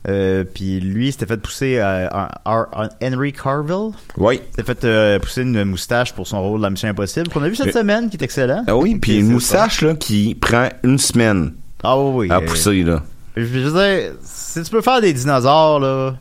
Euh, 0.08 0.44
puis 0.44 0.78
lui, 0.78 1.10
s'était 1.10 1.26
fait 1.26 1.36
pousser 1.38 1.78
euh, 1.78 2.06
un- 2.44 2.88
Henry 3.02 3.32
Carville. 3.32 3.90
Oui. 4.16 4.36
Il 4.40 4.50
s'était 4.50 4.62
fait 4.62 4.84
euh, 4.84 5.18
pousser 5.18 5.42
une 5.42 5.64
moustache 5.64 6.12
pour 6.14 6.28
son 6.28 6.40
rôle 6.40 6.60
dans 6.60 6.70
Mission 6.70 6.88
Impossible 6.88 7.28
qu'on 7.28 7.42
a 7.42 7.48
vu 7.48 7.56
cette 7.56 7.72
semaine, 7.72 8.08
qui 8.08 8.16
est 8.16 8.22
excellent. 8.22 8.62
Ah 8.68 8.76
oui, 8.76 8.94
puis 9.00 9.18
une 9.18 9.32
moustache 9.32 9.82
là 9.82 9.94
qui 9.94 10.36
prend 10.36 10.68
une 10.84 10.98
semaine 10.98 11.54
Ah 11.82 11.98
oui, 11.98 12.30
à 12.30 12.40
pousser 12.40 12.84
là. 12.84 13.02
Je 13.36 13.42
veux 13.44 13.72
dire, 13.72 14.12
si 14.22 14.62
tu 14.62 14.70
peux 14.70 14.80
faire 14.80 15.00
des 15.00 15.12
dinosaures, 15.12 15.80
là, 15.80 16.14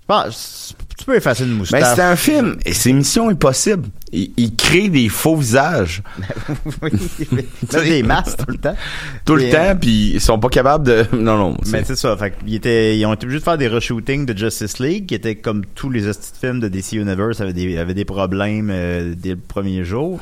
je 0.00 0.06
pense, 0.06 0.74
tu 1.00 1.06
peux 1.06 1.16
effacer 1.16 1.44
une 1.44 1.52
moustache. 1.52 1.80
Ben 1.80 1.94
c'est 1.94 2.02
un 2.02 2.16
film 2.16 2.56
et 2.64 2.72
c'est 2.74 2.92
Mission 2.92 3.28
Impossible. 3.28 3.88
Il, 4.12 4.32
il 4.36 4.54
crée 4.54 4.88
des 4.88 5.08
faux 5.08 5.36
visages 5.36 6.02
oui, 6.82 6.90
mais 7.32 7.44
des 7.84 8.02
masques 8.02 8.38
tout 8.38 8.50
le 8.50 8.58
temps. 8.58 8.76
tout 9.24 9.36
le 9.36 9.50
temps 9.50 9.76
puis 9.80 10.12
ils 10.14 10.20
sont 10.20 10.38
pas 10.38 10.48
capables 10.48 10.86
de 10.86 11.06
non 11.16 11.38
non. 11.38 11.56
Mais 11.68 11.84
c'est 11.84 11.96
ça, 11.96 12.16
fait 12.16 12.34
qu'ils 12.36 12.54
étaient, 12.54 12.98
ils 12.98 13.06
ont 13.06 13.14
été 13.14 13.24
obligés 13.24 13.38
de 13.38 13.44
faire 13.44 13.58
des 13.58 13.68
reshootings 13.68 14.26
de 14.26 14.36
Justice 14.36 14.78
League, 14.78 15.06
qui 15.06 15.14
étaient 15.14 15.36
comme 15.36 15.64
tous 15.74 15.90
les 15.90 16.02
films 16.40 16.60
de 16.60 16.68
DC 16.68 16.92
Universe, 16.92 17.40
avaient 17.40 17.52
des, 17.52 17.78
avaient 17.78 17.94
des 17.94 18.04
problèmes 18.04 18.70
euh, 18.70 19.14
dès 19.16 19.30
le 19.30 19.36
premier 19.36 19.84
jour. 19.84 20.20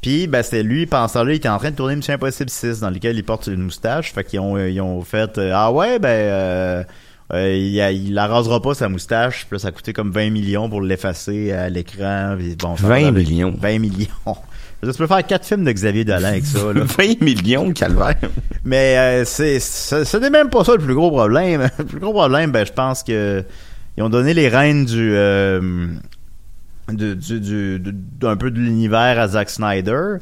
Puis, 0.00 0.28
ben, 0.28 0.42
c'était 0.42 0.62
lui, 0.62 0.86
pensant 0.86 1.24
là, 1.24 1.32
il 1.32 1.36
était 1.36 1.48
en 1.48 1.58
train 1.58 1.72
de 1.72 1.76
tourner 1.76 1.96
Mission 1.96 2.14
Impossible 2.14 2.50
6, 2.50 2.80
dans 2.80 2.90
lequel 2.90 3.16
il 3.16 3.24
porte 3.24 3.48
une 3.48 3.62
moustache. 3.62 4.12
Fait 4.12 4.22
qu'ils 4.22 4.38
ont, 4.38 4.56
euh, 4.56 4.70
ils 4.70 4.80
ont 4.80 5.02
fait, 5.02 5.38
euh, 5.38 5.50
ah 5.52 5.72
ouais, 5.72 5.98
ben, 5.98 6.84
euh, 7.32 7.54
il, 7.56 7.80
a- 7.80 7.92
il 7.92 8.14
la 8.14 8.26
rasera 8.26 8.60
pas 8.62 8.74
sa 8.74 8.88
moustache. 8.88 9.46
Puis 9.46 9.56
là, 9.56 9.58
ça 9.58 9.68
a 9.68 9.72
coûté 9.72 9.92
comme 9.92 10.10
20 10.10 10.30
millions 10.30 10.68
pour 10.68 10.80
l'effacer 10.80 11.52
à 11.52 11.68
l'écran. 11.68 12.36
Bon, 12.58 12.74
20 12.74 13.10
millions. 13.12 13.54
20 13.58 13.78
millions. 13.78 14.06
Tu 14.80 14.92
peux 14.92 15.08
faire 15.08 15.26
quatre 15.26 15.44
films 15.44 15.64
de 15.64 15.72
Xavier 15.72 16.04
Dolan 16.04 16.28
avec 16.28 16.46
ça, 16.46 16.72
là. 16.72 16.84
20 16.98 17.20
millions 17.20 17.72
calvaire. 17.72 18.14
Mais 18.64 18.96
euh, 18.96 19.24
c'est 19.24 19.58
ce 19.58 20.16
n'est 20.18 20.30
même 20.30 20.50
pas 20.50 20.62
ça 20.62 20.74
le 20.76 20.78
plus 20.78 20.94
gros 20.94 21.10
problème. 21.10 21.68
Le 21.80 21.84
plus 21.84 21.98
gros 21.98 22.12
problème, 22.12 22.52
ben 22.52 22.64
je 22.64 22.72
pense 22.72 23.02
que 23.02 23.42
ils 23.96 24.04
ont 24.04 24.08
donné 24.08 24.34
les 24.34 24.46
rênes 24.48 24.84
du 24.84 25.10
euh, 25.16 25.88
du, 26.92 27.16
du, 27.16 27.40
du- 27.40 27.80
du- 27.80 27.92
d'un 27.92 28.36
peu 28.36 28.52
de 28.52 28.58
l'univers 28.60 29.18
à 29.18 29.26
Zack 29.26 29.50
Snyder 29.50 30.18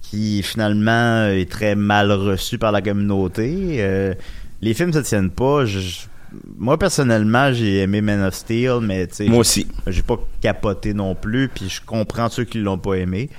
qui 0.00 0.42
finalement 0.42 1.26
est 1.26 1.50
très 1.50 1.74
mal 1.74 2.10
reçu 2.10 2.56
par 2.56 2.72
la 2.72 2.80
communauté. 2.80 3.76
Euh, 3.80 4.14
les 4.62 4.72
films 4.72 4.94
se 4.94 5.00
tiennent 5.00 5.30
pas. 5.30 5.66
Je- 5.66 6.06
moi 6.58 6.78
personnellement, 6.78 7.52
j'ai 7.52 7.78
aimé 7.82 8.00
Man 8.00 8.22
of 8.22 8.34
Steel, 8.34 8.78
mais 8.82 9.06
tu 9.06 9.14
sais, 9.16 9.24
Moi 9.28 9.38
aussi. 9.38 9.66
j'ai 9.86 10.02
pas 10.02 10.16
capoté 10.40 10.94
non 10.94 11.14
plus, 11.14 11.48
puis 11.48 11.68
je 11.68 11.80
comprends 11.84 12.28
ceux 12.28 12.44
qui 12.44 12.58
l'ont 12.58 12.78
pas 12.78 12.94
aimé. 12.94 13.30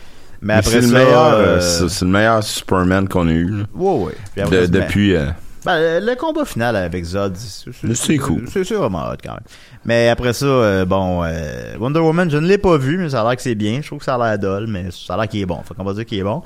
Mais, 0.41 0.53
Mais 0.53 0.53
après 0.55 0.71
c'est 0.71 0.81
ça, 0.83 0.87
le 0.87 0.93
meilleur, 1.05 1.33
euh, 1.33 1.59
euh, 1.59 1.87
c'est 1.89 2.05
le 2.05 2.11
meilleur 2.11 2.43
Superman 2.43 3.07
qu'on 3.09 3.27
a 3.27 3.31
eu 3.31 3.51
ouais, 3.75 3.95
ouais. 4.05 4.13
Puis 4.33 4.41
après 4.41 4.55
De- 4.61 4.65
ça, 4.65 4.71
ben, 4.71 4.79
depuis. 4.85 5.15
euh, 5.15 5.25
ben, 5.65 5.99
le- 6.05 6.15
combat 6.15 6.45
final 6.45 6.75
avec 6.77 7.03
Zod, 7.03 7.35
c'est 7.35 8.17
cool. 8.17 8.45
C'est 8.51 8.63
vraiment 8.71 9.09
hot 9.09 9.15
quand 9.21 9.33
même. 9.33 9.43
Mais 9.83 10.07
après 10.07 10.31
ça, 10.31 10.45
euh, 10.45 10.85
bon, 10.85 11.23
euh, 11.25 11.75
Wonder 11.79 11.99
Woman, 11.99 12.31
je 12.31 12.37
ne 12.37 12.47
l'ai 12.47 12.57
pas 12.57 12.77
vu, 12.77 12.97
mais 12.97 13.09
ça 13.09 13.21
a 13.21 13.25
l'air 13.25 13.35
que 13.35 13.41
c'est 13.41 13.55
bien. 13.55 13.81
Je 13.81 13.87
trouve 13.87 13.99
que 13.99 14.05
ça 14.05 14.15
a 14.15 14.17
l'air 14.29 14.39
dol, 14.39 14.67
mais 14.67 14.85
ça 14.91 15.15
a 15.15 15.17
l'air 15.17 15.27
qu'il 15.27 15.41
est 15.41 15.45
bon. 15.45 15.59
Fait 15.67 15.73
qu'on 15.73 15.83
va 15.83 15.93
dire 15.93 16.05
qu'il 16.05 16.19
est 16.19 16.23
bon. 16.23 16.41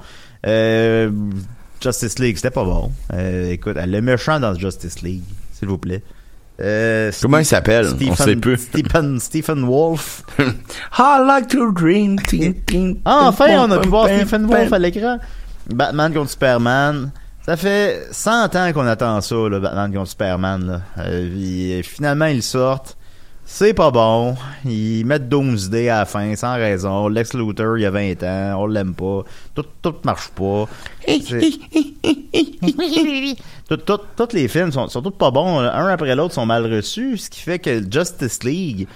Euh, 0.47 1.11
Justice 1.81 2.17
League, 2.17 2.37
c'était 2.37 2.49
pas 2.49 2.63
bon. 2.63 2.91
Écoute, 3.49 3.77
le 3.77 4.01
méchant 4.01 4.39
dans 4.39 4.55
Justice 4.55 5.01
League, 5.03 5.21
s'il 5.51 5.67
vous 5.67 5.77
plaît. 5.77 6.01
Euh, 6.61 7.11
Comment 7.21 7.39
il 7.39 7.45
s'appelle? 7.45 7.87
On 8.09 8.15
sait 8.15 8.35
peu. 8.35 8.55
Stephen, 8.55 9.19
Stephen 9.19 9.63
Wolf. 9.65 10.23
I 10.39 11.23
like 11.25 11.47
to. 11.49 11.71
Ting, 11.73 12.19
ting, 12.65 12.99
Ah, 13.05 13.25
enfin, 13.27 13.65
on 13.67 13.71
a 13.71 13.79
pu 13.79 13.89
voir 13.89 14.07
Stephen. 14.07 14.45
Wolf 14.45 14.71
à 14.71 14.79
l'écran. 14.79 15.17
Batman 15.67 16.13
contre 16.13 16.29
Superman. 16.29 17.11
Ça 17.45 17.57
fait 17.57 18.07
100 18.11 18.55
ans 18.55 18.71
qu'on 18.73 18.87
attend 18.87 19.19
ça, 19.19 19.35
là, 19.35 19.59
Batman 19.59 19.93
contre 19.93 20.09
Superman. 20.09 20.65
Là. 20.65 21.03
Euh, 21.03 21.29
euh, 21.29 21.81
finalement, 21.83 22.25
ils 22.25 22.43
sortent. 22.43 22.95
C'est 23.55 23.75
pas 23.75 23.91
bon. 23.91 24.35
Ils 24.65 25.05
mettent 25.05 25.29
Doomsday 25.29 25.87
à 25.87 25.99
la 25.99 26.05
fin, 26.05 26.35
sans 26.35 26.55
raison. 26.55 27.07
Lex 27.07 27.35
Luthor, 27.35 27.77
il 27.77 27.81
y 27.81 27.85
a 27.85 27.91
20 27.91 28.23
ans. 28.23 28.63
On 28.63 28.65
l'aime 28.65 28.95
pas. 28.95 29.21
Tout, 29.53 29.65
tout 29.79 29.93
marche 30.03 30.29
pas. 30.29 30.65
C'est- 31.07 31.39
tout, 33.69 33.77
tout- 33.77 33.99
tous 34.15 34.33
les 34.33 34.47
films 34.47 34.71
sont, 34.71 34.87
sont 34.87 35.03
tous 35.03 35.11
pas 35.11 35.29
bons. 35.29 35.59
Un 35.59 35.87
après 35.87 36.15
l'autre 36.15 36.33
sont 36.33 36.47
mal 36.47 36.65
reçus. 36.65 37.17
Ce 37.19 37.29
qui 37.29 37.41
fait 37.41 37.59
que 37.59 37.79
Justice 37.91 38.43
League... 38.43 38.87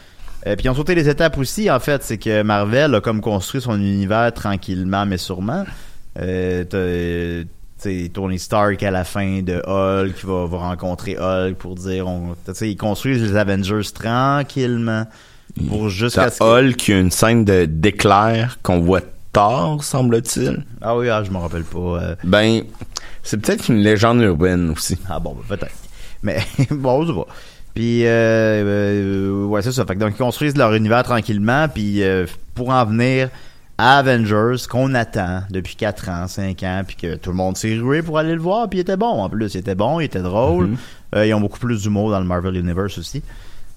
euh, 0.47 0.55
puis 0.55 0.65
ils 0.65 0.69
ont 0.69 0.75
sauté 0.75 0.95
les 0.95 1.07
étapes 1.07 1.37
aussi, 1.37 1.69
en 1.69 1.79
fait. 1.79 2.01
C'est 2.03 2.17
que 2.17 2.41
Marvel 2.41 2.95
a 2.95 2.99
comme 3.01 3.21
construit 3.21 3.61
son 3.61 3.75
univers 3.79 4.33
tranquillement, 4.33 5.05
mais 5.05 5.17
sûrement. 5.17 5.65
Euh, 6.19 7.43
t'sais, 7.77 8.09
Tony 8.13 8.39
Stark 8.39 8.81
à 8.83 8.91
la 8.91 9.03
fin 9.03 9.41
de 9.41 9.61
Hulk 9.65 10.23
va, 10.25 10.45
va 10.45 10.57
rencontrer 10.57 11.17
Hulk 11.17 11.55
pour 11.57 11.75
dire... 11.75 12.07
On, 12.07 12.35
ils 12.61 12.77
construisent 12.77 13.21
les 13.21 13.35
Avengers 13.35 13.89
tranquillement. 13.93 15.05
Pour 15.67 15.89
jusqu'à 15.89 16.25
T'as 16.25 16.31
ce 16.31 16.39
que... 16.39 16.43
Hulk 16.43 16.75
qui 16.75 16.93
a 16.93 16.99
une 16.99 17.11
scène 17.11 17.43
de 17.45 17.65
d'éclair 17.65 18.59
qu'on 18.61 18.79
voit 18.79 19.01
tard, 19.33 19.83
semble-t-il. 19.83 20.63
Ah 20.81 20.95
oui, 20.97 21.09
ah, 21.09 21.23
je 21.23 21.31
me 21.31 21.37
rappelle 21.37 21.63
pas. 21.63 21.79
euh, 21.79 22.15
Ben, 22.23 22.61
c'est 23.23 23.37
peut-être 23.37 23.69
une 23.69 23.77
légende 23.79 24.21
urbaine 24.21 24.69
aussi. 24.71 24.97
Ah 25.09 25.19
bon, 25.19 25.35
ben, 25.35 25.57
peut-être. 25.57 25.75
Mais 26.23 26.39
bon, 26.71 27.05
je 27.05 27.11
vois. 27.11 27.27
Puis, 27.73 28.05
euh, 28.05 28.09
euh, 28.09 29.45
ouais, 29.45 29.61
c'est 29.61 29.71
ça. 29.71 29.85
Fait 29.85 29.93
que 29.95 29.99
donc, 29.99 30.13
ils 30.15 30.17
construisent 30.17 30.57
leur 30.57 30.73
univers 30.73 31.03
tranquillement, 31.03 31.67
puis 31.67 32.01
euh, 32.03 32.25
pour 32.55 32.69
en 32.69 32.85
venir 32.85 33.29
Avengers, 33.77 34.67
qu'on 34.69 34.95
attend 34.95 35.43
depuis 35.49 35.75
4 35.75 36.09
ans, 36.09 36.27
5 36.27 36.63
ans, 36.63 36.81
puis 36.85 36.95
que 36.95 37.15
tout 37.15 37.29
le 37.29 37.35
monde 37.35 37.57
s'est 37.57 37.77
rué 37.77 38.01
pour 38.01 38.17
aller 38.17 38.33
le 38.33 38.41
voir, 38.41 38.67
puis 38.69 38.79
il 38.79 38.81
était 38.81 38.97
bon 38.97 39.21
en 39.21 39.29
plus. 39.29 39.53
Il 39.53 39.59
était 39.59 39.75
bon, 39.75 39.99
il 39.99 40.05
était 40.05 40.21
drôle. 40.21 40.71
Euh, 41.15 41.25
ils 41.25 41.33
ont 41.33 41.39
beaucoup 41.39 41.59
plus 41.59 41.83
d'humour 41.83 42.09
dans 42.09 42.19
le 42.19 42.25
Marvel 42.25 42.55
Universe 42.57 42.97
aussi. 42.97 43.21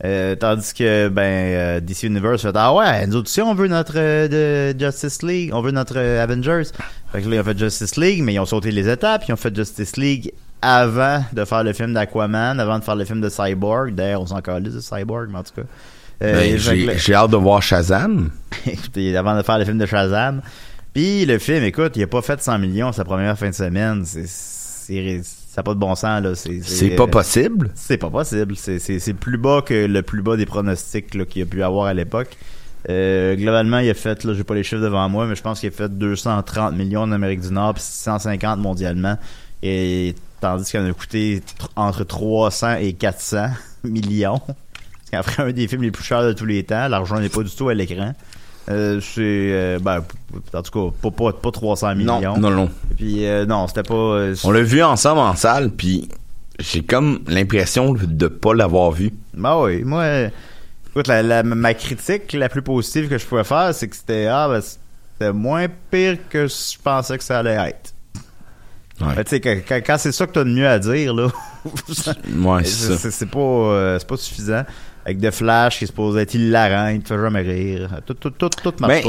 Euh, 0.02 0.34
tandis 0.34 0.72
que 0.72 1.08
ben 1.08 1.22
euh, 1.22 1.80
DC 1.80 2.04
Universe 2.04 2.40
fait 2.40 2.52
ah 2.54 2.72
ouais 2.72 3.06
nous 3.06 3.16
autres 3.16 3.28
aussi 3.28 3.42
on 3.42 3.52
veut 3.52 3.68
notre 3.68 3.98
euh, 3.98 4.72
de 4.72 4.78
Justice 4.82 5.22
League 5.22 5.50
on 5.52 5.60
veut 5.60 5.72
notre 5.72 5.98
euh, 5.98 6.22
Avengers 6.22 6.70
fait 7.12 7.20
que 7.20 7.28
là 7.28 7.36
ils 7.36 7.40
ont 7.40 7.44
fait 7.44 7.58
Justice 7.58 7.96
League 7.96 8.22
mais 8.22 8.32
ils 8.32 8.38
ont 8.38 8.46
sauté 8.46 8.70
les 8.70 8.88
étapes 8.88 9.24
ils 9.28 9.34
ont 9.34 9.36
fait 9.36 9.54
Justice 9.54 9.98
League 9.98 10.32
avant 10.62 11.22
de 11.34 11.44
faire 11.44 11.64
le 11.64 11.74
film 11.74 11.92
d'Aquaman 11.92 12.58
avant 12.58 12.78
de 12.78 12.84
faire 12.84 12.96
le 12.96 13.04
film 13.04 13.20
de 13.20 13.28
Cyborg 13.28 13.94
d'ailleurs 13.94 14.22
on 14.22 14.26
s'en 14.26 14.40
calisse 14.40 14.72
de 14.72 14.80
Cyborg 14.80 15.28
mais 15.30 15.40
en 15.40 15.42
tout 15.42 15.52
cas 15.54 15.66
Ben, 16.20 16.58
fait 16.58 16.86
que 16.86 16.98
j'ai 16.98 17.14
hâte 17.14 17.30
de 17.30 17.36
voir 17.36 17.62
Shazam. 17.62 18.30
Écoutez, 18.66 19.16
avant 19.16 19.36
de 19.36 19.42
faire 19.42 19.58
le 19.58 19.64
film 19.64 19.78
de 19.78 19.86
Shazam. 19.86 20.42
Puis 20.92 21.24
le 21.24 21.38
film, 21.38 21.62
écoute, 21.64 21.92
il 21.96 22.02
a 22.02 22.06
pas 22.06 22.20
fait 22.20 22.42
100 22.42 22.58
millions 22.58 22.92
sa 22.92 23.04
première 23.04 23.38
fin 23.38 23.50
de 23.50 23.54
semaine. 23.54 24.04
C'est, 24.04 24.26
c'est, 24.26 25.22
ça 25.22 25.60
n'a 25.60 25.62
pas 25.62 25.74
de 25.74 25.78
bon 25.78 25.94
sens, 25.94 26.22
là. 26.22 26.34
C'est, 26.34 26.90
pas 26.90 27.04
euh, 27.04 27.06
possible? 27.06 27.70
C'est 27.74 27.96
pas 27.96 28.10
possible. 28.10 28.54
C'est, 28.56 29.14
plus 29.14 29.38
bas 29.38 29.62
que 29.64 29.86
le 29.86 30.02
plus 30.02 30.22
bas 30.22 30.36
des 30.36 30.46
pronostics 30.46 31.06
qu'il 31.28 31.42
a 31.42 31.46
pu 31.46 31.62
avoir 31.62 31.86
à 31.86 31.94
l'époque. 31.94 32.36
Euh, 32.88 33.36
globalement, 33.36 33.78
il 33.78 33.90
a 33.90 33.94
fait, 33.94 34.24
là, 34.24 34.34
j'ai 34.34 34.44
pas 34.44 34.54
les 34.54 34.62
chiffres 34.62 34.82
devant 34.82 35.08
moi, 35.08 35.26
mais 35.26 35.34
je 35.34 35.42
pense 35.42 35.60
qu'il 35.60 35.68
a 35.68 35.72
fait 35.72 35.88
230 35.88 36.74
millions 36.74 37.02
en 37.02 37.12
Amérique 37.12 37.40
du 37.40 37.52
Nord, 37.52 37.74
puis 37.74 37.82
150 37.84 38.58
mondialement. 38.58 39.16
Et 39.62 40.14
tandis 40.40 40.70
qu'il 40.70 40.80
en 40.80 40.86
a 40.88 40.92
coûté 40.92 41.40
tr- 41.40 41.68
entre 41.76 42.04
300 42.04 42.76
et 42.80 42.94
400 42.94 43.46
millions. 43.84 44.40
Ce 45.10 45.16
qui 45.16 45.16
en 45.18 45.22
ferait 45.24 45.42
un 45.48 45.52
des 45.52 45.66
films 45.66 45.82
les 45.82 45.90
plus 45.90 46.04
chers 46.04 46.22
de 46.24 46.32
tous 46.32 46.46
les 46.46 46.62
temps. 46.62 46.86
L'argent 46.86 47.18
n'est 47.18 47.28
pas 47.28 47.42
du 47.42 47.50
tout 47.50 47.68
à 47.68 47.74
l'écran. 47.74 48.12
Euh, 48.68 49.00
c'est, 49.00 49.20
euh, 49.20 49.78
ben, 49.80 50.04
en 50.54 50.62
tout 50.62 50.90
cas, 50.90 50.96
pas, 51.02 51.10
pas, 51.10 51.32
pas 51.32 51.50
300 51.50 51.96
millions. 51.96 52.20
Non, 52.20 52.38
non, 52.38 52.50
non. 52.50 52.70
Puis, 52.96 53.26
euh, 53.26 53.44
non, 53.44 53.66
c'était 53.66 53.82
pas. 53.82 54.28
On 54.44 54.50
l'a 54.52 54.62
vu 54.62 54.82
ensemble 54.82 55.18
en 55.20 55.34
salle, 55.34 55.70
puis 55.70 56.08
j'ai 56.60 56.82
comme 56.82 57.20
l'impression 57.26 57.92
de 57.94 58.28
pas 58.28 58.54
l'avoir 58.54 58.92
vu. 58.92 59.12
Bah 59.34 59.60
oui, 59.60 59.82
moi, 59.82 60.04
écoute, 60.90 61.08
la, 61.08 61.22
la- 61.24 61.42
ma 61.42 61.74
critique 61.74 62.32
la 62.34 62.48
plus 62.48 62.62
positive 62.62 63.08
que 63.08 63.18
je 63.18 63.26
pouvais 63.26 63.42
faire, 63.44 63.74
c'est 63.74 63.88
que 63.88 63.96
c'était 63.96 64.26
ah, 64.26 64.46
ben, 64.48 64.60
c'était 64.60 65.32
moins 65.32 65.66
pire 65.90 66.18
que 66.28 66.46
je 66.46 66.78
pensais 66.80 67.18
que 67.18 67.24
ça 67.24 67.40
allait 67.40 67.56
être. 67.68 67.94
Ouais. 69.00 69.24
Sais, 69.26 69.40
quand, 69.40 69.96
c'est 69.98 70.12
ça 70.12 70.26
que 70.26 70.32
t'as 70.32 70.44
de 70.44 70.50
mieux 70.50 70.68
à 70.68 70.78
dire, 70.78 71.14
là, 71.14 71.28
Ouais, 72.36 72.64
c'est 72.64 73.30
pas, 73.30 73.38
euh, 73.38 73.98
c'est 73.98 74.06
pas 74.08 74.16
suffisant. 74.18 74.62
Avec 75.06 75.18
The 75.20 75.30
Flash 75.30 75.78
qui 75.78 75.86
supposé 75.86 76.20
être 76.20 76.34
hilarant, 76.34 76.88
il 76.88 77.00
te 77.00 77.08
fait 77.08 77.20
jamais 77.20 77.40
rire. 77.40 77.88
Tout, 78.04 78.14
tout, 78.14 78.30
tout, 78.30 78.50
tout 78.50 78.74
marche 78.80 79.02
Ben, 79.02 79.02
pas. 79.02 79.08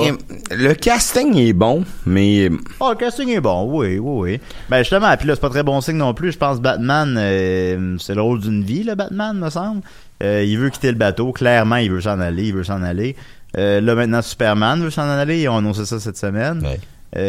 euh, 0.54 0.58
le 0.58 0.74
casting 0.74 1.36
est 1.38 1.52
bon, 1.54 1.84
mais 2.06 2.50
Oh, 2.80 2.92
le 2.92 2.96
casting 2.96 3.28
est 3.30 3.42
bon, 3.42 3.66
oui, 3.70 4.00
oui, 4.00 4.32
oui. 4.32 4.40
Ben 4.70 4.80
justement, 4.80 5.16
puis 5.18 5.28
là, 5.28 5.36
c'est 5.36 5.42
pas 5.42 5.50
très 5.50 5.64
bon 5.64 5.82
signe 5.82 5.98
non 5.98 6.14
plus. 6.14 6.32
Je 6.32 6.38
pense 6.38 6.62
Batman, 6.62 7.16
euh, 7.20 7.98
c'est 8.00 8.16
le 8.16 8.22
rôle 8.22 8.40
d'une 8.40 8.64
vie, 8.64 8.84
le 8.84 8.96
Batman, 8.96 9.38
me 9.38 9.50
semble. 9.50 9.82
Euh, 10.24 10.44
il 10.48 10.58
veut 10.58 10.70
quitter 10.70 10.92
le 10.92 10.98
bateau. 10.98 11.34
Clairement, 11.34 11.76
il 11.78 11.92
veut 11.92 12.02
s'en 12.02 12.20
aller, 12.22 12.46
il 12.48 12.54
veut 12.54 12.64
s'en 12.64 12.82
aller. 12.84 13.16
Euh, 13.58 13.82
là, 13.82 13.94
maintenant, 13.96 14.22
Superman 14.22 14.82
veut 14.82 14.92
s'en 14.92 15.10
aller. 15.10 15.42
Ils 15.42 15.50
ont 15.50 15.58
annoncé 15.58 15.86
ça 15.86 16.00
cette 16.00 16.18
semaine. 16.18 16.64
Ouais. 16.66 16.80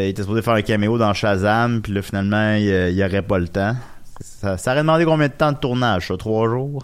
Il 0.05 0.11
était 0.11 0.23
supposé 0.23 0.43
faire 0.43 0.55
un 0.55 0.63
caméo 0.63 0.97
dans 0.99 1.13
Shazam, 1.13 1.83
puis 1.83 1.93
là, 1.93 2.03
finalement, 2.03 2.55
il, 2.55 2.93
il 2.95 3.03
aurait 3.03 3.23
pas 3.23 3.41
le 3.41 3.49
temps. 3.49 3.75
Ça, 4.21 4.57
ça 4.57 4.71
aurait 4.71 4.83
demandé 4.83 5.05
combien 5.05 5.27
de 5.27 5.33
temps 5.33 5.51
de 5.51 5.57
tournage, 5.59 6.07
ça? 6.07 6.17
Trois 6.17 6.49
jours? 6.49 6.83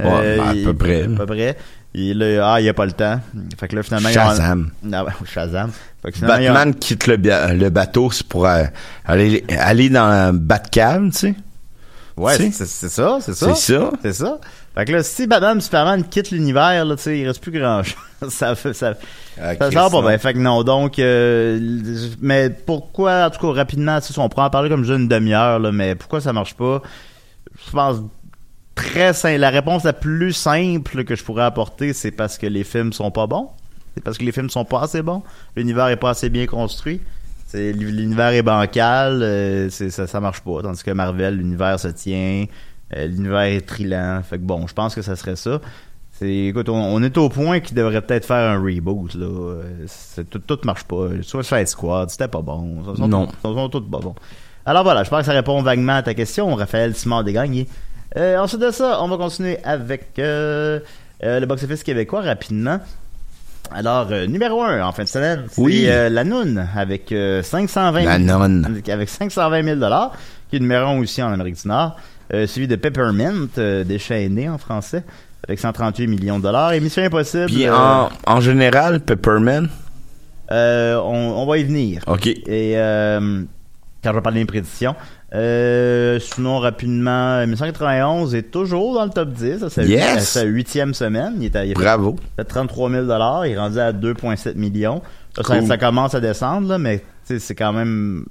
Ouais, 0.00 0.36
ben, 0.36 0.40
à 0.48 0.54
il- 0.54 0.64
peu 0.64 0.74
près. 0.74 1.04
À 1.04 1.08
peu 1.08 1.26
près. 1.26 1.56
Et 1.94 2.12
là, 2.12 2.54
ah, 2.54 2.60
il 2.60 2.68
a 2.68 2.74
pas 2.74 2.86
le 2.86 2.92
temps. 2.92 3.20
Fait 3.58 3.68
que 3.68 3.76
là, 3.76 3.82
finalement, 3.84 4.08
Shazam. 4.08 4.70
Ah, 4.92 5.04
ouais, 5.04 5.12
Shazam. 5.32 5.70
Fait 6.02 6.10
que 6.10 6.16
finalement, 6.18 6.52
Batman 6.54 6.74
quitte 6.74 7.06
le, 7.06 7.16
le 7.16 7.68
bateau, 7.70 8.10
pour 8.28 8.46
euh, 8.46 8.64
aller, 9.04 9.44
aller 9.48 9.88
dans 9.90 10.08
la 10.08 10.32
Batcave, 10.32 11.10
tu 11.10 11.18
sais. 11.18 11.34
Ouais, 12.16 12.36
c'est 12.36 12.52
c'est 12.52 12.88
ça, 12.88 13.18
c'est 13.20 13.34
ça. 13.34 13.54
C'est 13.54 13.72
ça. 13.72 13.90
C'est 14.02 14.12
ça. 14.12 14.38
Fait 14.74 14.84
que 14.84 14.92
là, 14.92 15.02
si 15.02 15.26
Batman 15.26 15.60
Superman 15.60 16.04
quittent 16.04 16.30
l'univers, 16.32 16.84
là, 16.84 16.96
tu 16.96 17.02
sais, 17.02 17.18
il 17.18 17.26
reste 17.26 17.40
plus 17.40 17.52
grand 17.52 17.82
chose. 17.82 17.96
ça 18.28 18.54
fait, 18.56 18.72
ça, 18.72 18.94
Ah, 19.40 19.54
ça, 19.58 19.68
va 19.70 19.90
pas 19.90 20.00
bien. 20.02 20.18
Fait 20.18 20.32
que 20.32 20.38
non, 20.38 20.62
donc, 20.64 20.98
euh, 20.98 21.58
mais 22.20 22.50
pourquoi, 22.50 23.26
en 23.26 23.30
tout 23.30 23.40
cas, 23.40 23.52
rapidement, 23.56 24.00
sais, 24.00 24.16
on 24.18 24.28
pourrait 24.28 24.46
en 24.46 24.50
parler 24.50 24.68
comme 24.68 24.84
je 24.84 24.92
dis 24.92 25.00
une 25.00 25.08
demi-heure, 25.08 25.58
là, 25.60 25.70
mais 25.72 25.94
pourquoi 25.94 26.20
ça 26.20 26.32
marche 26.32 26.54
pas? 26.54 26.82
Je 27.66 27.70
pense 27.70 27.98
très 28.74 29.12
simple. 29.12 29.38
La 29.38 29.50
réponse 29.50 29.84
la 29.84 29.92
plus 29.92 30.32
simple 30.32 31.04
que 31.04 31.14
je 31.16 31.24
pourrais 31.24 31.44
apporter, 31.44 31.92
c'est 31.92 32.10
parce 32.10 32.38
que 32.38 32.46
les 32.46 32.64
films 32.64 32.92
sont 32.92 33.10
pas 33.10 33.26
bons. 33.26 33.48
C'est 33.94 34.02
parce 34.02 34.18
que 34.18 34.24
les 34.24 34.32
films 34.32 34.50
sont 34.50 34.64
pas 34.64 34.82
assez 34.82 35.02
bons. 35.02 35.22
L'univers 35.56 35.88
est 35.88 35.96
pas 35.96 36.10
assez 36.10 36.28
bien 36.28 36.46
construit. 36.46 37.00
L'univers 37.52 38.30
est 38.30 38.42
bancal, 38.42 39.22
euh, 39.22 39.70
ça, 39.70 40.08
ça 40.08 40.20
marche 40.20 40.40
pas. 40.40 40.60
Tandis 40.62 40.82
que 40.82 40.90
Marvel, 40.90 41.36
l'univers 41.36 41.78
se 41.78 41.86
tient, 41.86 42.46
euh, 42.96 43.06
l'univers 43.06 43.42
est 43.42 43.60
trillant. 43.60 44.20
Fait 44.28 44.38
que 44.38 44.42
bon, 44.42 44.66
je 44.66 44.74
pense 44.74 44.92
que 44.94 45.02
ça 45.02 45.14
serait 45.14 45.36
ça. 45.36 45.60
C'est, 46.18 46.46
écoute, 46.46 46.68
on, 46.68 46.74
on 46.74 47.00
est 47.02 47.16
au 47.16 47.28
point 47.28 47.60
qu'il 47.60 47.76
devrait 47.76 48.00
peut-être 48.00 48.26
faire 48.26 48.50
un 48.50 48.60
reboot 48.60 49.14
là. 49.14 49.26
Euh, 49.26 49.86
tout, 50.28 50.40
tout 50.40 50.58
marche 50.64 50.82
pas. 50.82 51.08
Suicide 51.22 51.68
Squad, 51.68 52.10
c'était 52.10 52.26
pas 52.26 52.42
bon. 52.42 52.82
Ils 52.90 52.96
sont, 52.96 53.06
Non. 53.06 53.28
Ils 53.44 53.54
sont 53.54 53.68
tous 53.68 53.80
pas 53.82 53.98
bons. 53.98 54.16
Alors 54.66 54.82
voilà, 54.82 55.04
je 55.04 55.10
pense 55.10 55.20
que 55.20 55.26
ça 55.26 55.32
répond 55.32 55.62
vaguement 55.62 55.94
à 55.94 56.02
ta 56.02 56.14
question, 56.14 56.52
Raphaël 56.56 56.96
Simon 56.96 57.22
Desgagnés. 57.22 57.68
Euh, 57.68 57.93
ensuite 58.16 58.60
de 58.60 58.70
ça, 58.70 58.98
on 59.02 59.08
va 59.08 59.16
continuer 59.16 59.58
avec 59.64 60.12
euh, 60.18 60.78
euh, 61.22 61.40
le 61.40 61.46
box-office 61.46 61.82
québécois 61.82 62.22
rapidement. 62.22 62.80
Alors, 63.72 64.08
euh, 64.10 64.26
numéro 64.26 64.62
1 64.62 64.82
en 64.82 64.92
fin 64.92 65.04
de 65.04 65.08
semaine, 65.08 65.44
c'est 65.50 65.60
Oui. 65.60 65.84
euh, 65.88 66.08
La 66.10 66.22
Noune 66.22 66.68
avec 66.76 67.10
euh, 67.12 67.42
520 67.42 68.04
La 68.04 68.18
nonne. 68.18 68.64
avec, 68.66 68.88
avec 68.88 69.08
520 69.08 69.62
000 69.80 69.80
qui 70.50 70.56
est 70.56 70.60
numéro 70.60 70.86
1 70.88 70.98
aussi 71.00 71.22
en 71.22 71.32
Amérique 71.32 71.60
du 71.62 71.66
Nord, 71.68 71.96
euh, 72.32 72.46
suivi 72.46 72.68
de 72.68 72.76
Peppermint, 72.76 73.48
euh, 73.58 73.82
déchaîné 73.82 74.48
en 74.48 74.58
français, 74.58 75.02
avec 75.48 75.58
138 75.58 76.06
millions 76.06 76.38
de 76.38 76.42
dollars. 76.44 76.72
Et 76.74 76.80
Mission 76.80 77.02
Impossible, 77.02 77.46
Puis 77.46 77.66
euh, 77.66 77.74
en, 77.74 78.10
en 78.26 78.40
général, 78.40 79.00
Pepperman, 79.00 79.68
euh, 80.52 80.96
on, 81.02 81.32
on 81.42 81.46
va 81.46 81.56
y 81.58 81.64
venir. 81.64 82.02
ok. 82.06 82.26
Et 82.26 82.74
euh, 82.76 83.42
quand 84.02 84.10
je 84.10 84.14
vais 84.16 84.22
parler 84.22 84.40
des 84.40 84.46
prédictions. 84.46 84.94
Euh, 85.34 86.18
sinon, 86.20 86.58
rapidement, 86.60 87.40
1991 87.40 88.34
est 88.34 88.50
toujours 88.52 88.94
dans 88.94 89.04
le 89.04 89.10
top 89.10 89.30
10. 89.32 89.64
C'est 89.68 89.84
Yes! 89.86 90.28
sa 90.28 90.42
huitième 90.44 90.94
semaine. 90.94 91.34
Il 91.38 91.46
est 91.46 91.56
à, 91.56 91.64
il 91.64 91.74
Bravo. 91.74 92.16
fait 92.36 92.44
33 92.44 92.90
000 92.90 93.04
Il 93.44 93.52
est 93.52 93.58
rendu 93.58 93.78
à 93.80 93.92
2,7 93.92 94.54
millions. 94.54 95.02
Là, 95.36 95.42
ça, 95.44 95.58
Cool. 95.58 95.66
ça 95.66 95.76
commence 95.78 96.14
à 96.14 96.20
descendre, 96.20 96.68
là, 96.68 96.78
mais 96.78 97.02
c'est 97.24 97.54
quand 97.54 97.72
même... 97.72 98.26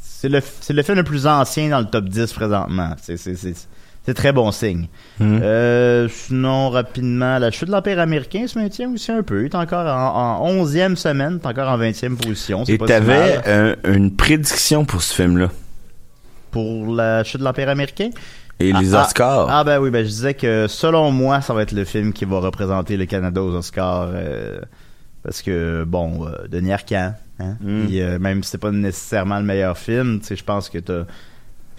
C'est 0.00 0.28
le, 0.28 0.40
film 0.40 0.96
le 0.96 1.04
plus 1.04 1.26
ancien 1.26 1.68
dans 1.68 1.78
le 1.80 1.84
top 1.84 2.06
10 2.06 2.32
présentement. 2.32 2.90
C'est, 3.00 4.14
très 4.14 4.32
bon 4.32 4.50
signe. 4.52 4.88
Mhm. 5.20 5.40
Euh, 5.42 6.08
sinon, 6.08 6.70
rapidement, 6.70 7.38
la 7.38 7.50
chute 7.50 7.68
de 7.68 7.72
l'Empire 7.72 8.00
américain 8.00 8.46
se 8.46 8.58
maintient 8.58 8.90
aussi 8.90 9.12
un 9.12 9.22
peu. 9.22 9.42
Il 9.42 9.44
est 9.46 9.54
encore 9.54 9.86
en, 9.86 10.40
en 10.40 10.64
11e 10.64 10.96
semaine, 10.96 11.38
il 11.40 11.46
est 11.46 11.50
encore 11.50 11.68
en 11.68 11.78
20e 11.78 12.16
position. 12.16 12.64
Et 12.64 12.78
t'avais 12.78 13.38
euh, 13.46 13.76
une 13.84 14.16
prédiction 14.16 14.86
pour 14.86 15.02
ce 15.02 15.14
film-là? 15.14 15.50
Pour 16.50 16.94
la 16.94 17.24
chute 17.24 17.40
de 17.40 17.44
l'Empire 17.44 17.68
américain? 17.68 18.10
Et 18.60 18.72
les 18.72 18.94
Ah, 18.94 19.04
Oscars. 19.06 19.46
Ah, 19.50 19.62
ben 19.64 19.78
oui, 19.78 19.90
ben 19.90 20.02
je 20.04 20.08
disais 20.10 20.34
que 20.34 20.66
selon 20.68 21.12
moi, 21.12 21.40
ça 21.40 21.54
va 21.54 21.62
être 21.62 21.72
le 21.72 21.84
film 21.84 22.12
qui 22.12 22.24
va 22.24 22.40
représenter 22.40 22.96
le 22.96 23.06
Canada 23.06 23.42
aux 23.42 23.54
Oscars. 23.54 24.08
euh, 24.12 24.60
parce 25.22 25.42
que, 25.42 25.84
bon, 25.84 26.26
euh, 26.26 26.46
Denis 26.48 26.72
Arcand, 26.72 27.12
hein, 27.38 27.56
Mm. 27.60 27.84
puis, 27.86 28.00
euh, 28.00 28.18
même 28.18 28.42
si 28.42 28.50
c'est 28.50 28.58
pas 28.58 28.70
nécessairement 28.70 29.38
le 29.38 29.44
meilleur 29.44 29.76
film, 29.76 30.20
tu 30.20 30.26
sais, 30.26 30.36
je 30.36 30.44
pense 30.44 30.68
que 30.70 30.78
t'as 30.78 31.02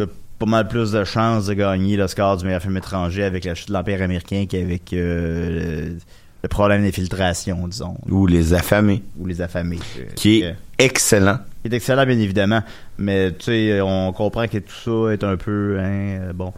as 0.01 0.05
pas 0.37 0.45
mal 0.45 0.67
plus 0.67 0.91
de 0.91 1.03
chances 1.03 1.47
de 1.47 1.53
gagner 1.53 1.97
l'Oscar 1.97 2.37
du 2.37 2.45
meilleur 2.45 2.61
film 2.61 2.77
étranger 2.77 3.23
avec 3.23 3.43
la 3.45 3.55
chute 3.55 3.67
de 3.69 3.73
l'Empire 3.73 4.01
américain 4.01 4.45
qu'avec 4.47 4.93
euh, 4.93 5.89
le, 5.89 5.97
le 6.43 6.47
problème 6.49 6.83
d'infiltration, 6.83 7.67
disons, 7.67 7.97
Ou 8.09 8.25
les 8.27 8.53
affamés. 8.53 9.03
ou 9.17 9.25
les 9.25 9.41
affamés. 9.41 9.79
Qui 10.15 10.41
est 10.43 10.55
excellent. 10.77 11.39
Qui 11.61 11.67
est 11.71 11.75
excellent, 11.75 12.05
bien 12.05 12.17
évidemment. 12.19 12.61
Mais, 12.97 13.31
tu 13.33 13.45
sais, 13.45 13.81
on 13.81 14.11
comprend 14.13 14.47
que 14.47 14.57
tout 14.59 15.07
ça 15.07 15.13
est 15.13 15.23
un 15.23 15.37
peu, 15.37 15.77
hein, 15.79 16.19
euh, 16.21 16.33
bon. 16.33 16.53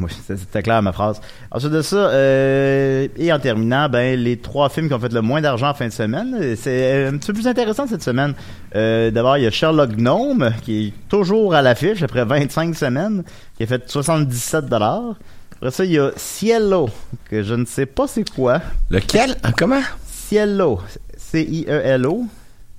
Oui, 0.00 0.10
c'était 0.26 0.62
clair 0.62 0.82
ma 0.82 0.92
phrase. 0.92 1.20
Ensuite 1.52 1.70
de 1.70 1.80
ça, 1.80 1.96
euh, 1.96 3.06
et 3.16 3.32
en 3.32 3.38
terminant, 3.38 3.88
ben, 3.88 4.18
les 4.18 4.38
trois 4.38 4.68
films 4.68 4.88
qui 4.88 4.94
ont 4.94 4.98
fait 4.98 5.12
le 5.12 5.22
moins 5.22 5.40
d'argent 5.40 5.68
en 5.68 5.74
fin 5.74 5.86
de 5.86 5.92
semaine, 5.92 6.36
euh, 6.40 6.56
c'est 6.58 7.06
un 7.06 7.16
petit 7.16 7.28
peu 7.28 7.34
plus 7.34 7.46
intéressant 7.46 7.86
cette 7.86 8.02
semaine. 8.02 8.34
Euh, 8.74 9.12
D'abord, 9.12 9.38
il 9.38 9.44
y 9.44 9.46
a 9.46 9.52
Sherlock 9.52 9.92
Gnome, 9.92 10.52
qui 10.62 10.88
est 10.88 10.92
toujours 11.08 11.54
à 11.54 11.62
l'affiche 11.62 12.02
après 12.02 12.24
25 12.24 12.74
semaines, 12.74 13.22
qui 13.56 13.62
a 13.62 13.66
fait 13.66 13.88
77 13.88 14.66
dollars. 14.66 15.14
Après 15.58 15.70
ça, 15.70 15.84
il 15.84 15.92
y 15.92 15.98
a 16.00 16.10
Cielo, 16.16 16.88
que 17.30 17.44
je 17.44 17.54
ne 17.54 17.64
sais 17.64 17.86
pas 17.86 18.08
c'est 18.08 18.28
quoi. 18.28 18.60
Lequel? 18.90 19.36
Ah, 19.44 19.52
Comment? 19.56 19.82
Cielo, 20.04 20.80
C-I-E-L-O. 21.16 22.26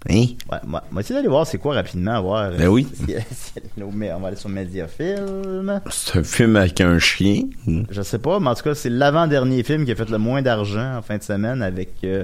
Hein? 0.07 0.25
Ouais, 0.51 0.57
moi, 0.67 0.83
moi 0.91 1.01
essayer 1.01 1.15
d'aller 1.15 1.27
voir 1.29 1.47
c'est 1.47 1.57
quoi 1.57 1.73
rapidement, 1.75 2.21
voir. 2.21 2.51
Ben 2.51 2.67
oui. 2.67 2.87
Si- 3.31 3.53
mais 3.93 4.11
on 4.13 4.19
va 4.19 4.27
aller 4.27 4.37
sur 4.37 4.49
Mediafilm. 4.49 5.81
C'est 5.89 6.19
un 6.19 6.23
film 6.23 6.55
avec 6.57 6.79
un 6.81 6.99
chien. 6.99 7.43
Je 7.89 8.01
sais 8.03 8.19
pas, 8.19 8.39
mais 8.39 8.49
en 8.49 8.55
tout 8.55 8.63
cas, 8.63 8.75
c'est 8.75 8.89
l'avant-dernier 8.89 9.63
film 9.63 9.83
qui 9.85 9.91
a 9.91 9.95
fait 9.95 10.09
le 10.09 10.17
moins 10.17 10.41
d'argent 10.41 10.97
en 10.97 11.01
fin 11.01 11.17
de 11.17 11.23
semaine 11.23 11.61
avec 11.63 11.89
euh, 12.03 12.23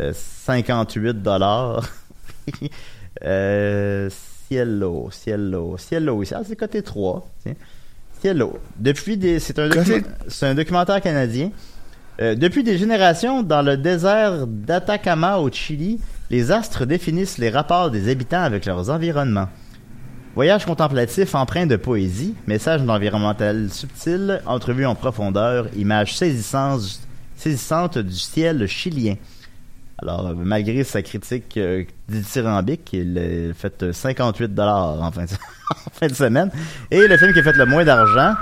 euh, 0.00 0.12
58 0.14 1.22
dollars. 1.22 1.88
euh, 3.24 4.10
Cielo, 4.48 5.08
Cielo, 5.10 5.76
Cielo 5.78 6.22
ici. 6.22 6.34
Ah, 6.36 6.42
c'est 6.46 6.56
côté 6.56 6.82
3. 6.82 7.26
tiens. 7.42 7.54
Cielo. 8.20 8.58
Depuis 8.78 9.16
des. 9.16 9.38
C'est 9.40 9.58
un, 9.58 9.68
docu- 9.68 10.04
un 10.42 10.54
documentaire 10.54 11.00
canadien. 11.00 11.50
Euh, 12.20 12.34
depuis 12.34 12.62
des 12.62 12.78
générations, 12.78 13.42
dans 13.42 13.60
le 13.60 13.76
désert 13.76 14.46
d'Atacama 14.46 15.36
au 15.36 15.50
Chili, 15.50 16.00
les 16.30 16.50
astres 16.50 16.86
définissent 16.86 17.36
les 17.36 17.50
rapports 17.50 17.90
des 17.90 18.10
habitants 18.10 18.42
avec 18.42 18.64
leurs 18.64 18.88
environnements. 18.88 19.48
Voyage 20.34 20.64
contemplatif 20.64 21.34
empreint 21.34 21.66
de 21.66 21.76
poésie, 21.76 22.34
message 22.46 22.80
environnemental 22.82 23.68
subtil, 23.70 24.40
entrevue 24.46 24.86
en 24.86 24.94
profondeur, 24.94 25.66
images 25.76 26.16
saisissantes, 26.16 27.00
saisissantes 27.36 27.98
du 27.98 28.14
ciel 28.14 28.66
chilien. 28.66 29.16
Alors, 29.98 30.34
malgré 30.34 30.84
sa 30.84 31.02
critique 31.02 31.56
euh, 31.56 31.84
dithyrambique, 32.08 32.92
il 32.92 33.18
a 33.18 33.54
fait 33.54 33.82
euh, 33.82 33.92
58 33.92 34.54
dollars 34.54 35.02
en 35.02 35.10
fin 35.10 35.24
en 35.86 35.90
fin 35.90 36.06
de 36.06 36.14
semaine. 36.14 36.50
Et 36.90 37.06
le 37.08 37.16
film 37.16 37.32
qui 37.32 37.38
a 37.38 37.42
fait 37.42 37.52
le 37.52 37.64
moins 37.64 37.84
d'argent, 37.84 38.34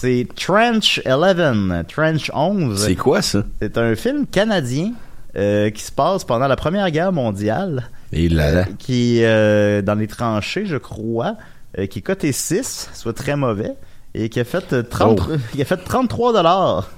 c'est 0.00 0.26
Trench 0.36 1.00
11, 1.06 1.84
Trench 1.88 2.30
11. 2.34 2.84
C'est 2.84 2.94
quoi 2.96 3.22
ça? 3.22 3.44
C'est 3.60 3.78
un 3.78 3.94
film 3.96 4.26
canadien 4.26 4.92
euh, 5.36 5.70
qui 5.70 5.82
se 5.82 5.92
passe 5.92 6.24
pendant 6.24 6.48
la 6.48 6.56
Première 6.56 6.90
Guerre 6.90 7.12
mondiale, 7.12 7.88
Et 8.12 8.28
là, 8.28 8.52
là. 8.52 8.64
qui 8.78 9.20
est 9.22 9.82
dans 9.82 9.94
les 9.94 10.06
tranchées, 10.06 10.66
je 10.66 10.76
crois, 10.76 11.36
euh, 11.78 11.86
qui 11.86 11.98
est 12.00 12.02
coté 12.02 12.32
6, 12.32 12.90
soit 12.94 13.12
très 13.12 13.36
mauvais, 13.36 13.72
et 14.14 14.28
qui 14.30 14.40
a 14.40 14.44
fait, 14.44 14.72
euh, 14.72 14.82
30, 14.82 15.22
Oh. 15.28 15.32
qui 15.52 15.60
a 15.62 15.64
fait 15.64 15.76
33 15.76 16.32
dollars. 16.32 16.90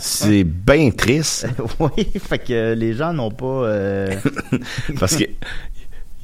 C'est 0.00 0.44
bien 0.44 0.90
triste 0.90 1.46
oui, 1.80 2.06
fait 2.18 2.38
que 2.38 2.74
les 2.74 2.92
gens 2.92 3.14
n'ont 3.14 3.30
pas... 3.30 3.46
euh, 3.46 4.14
parce 5.00 5.16
que 5.16 5.24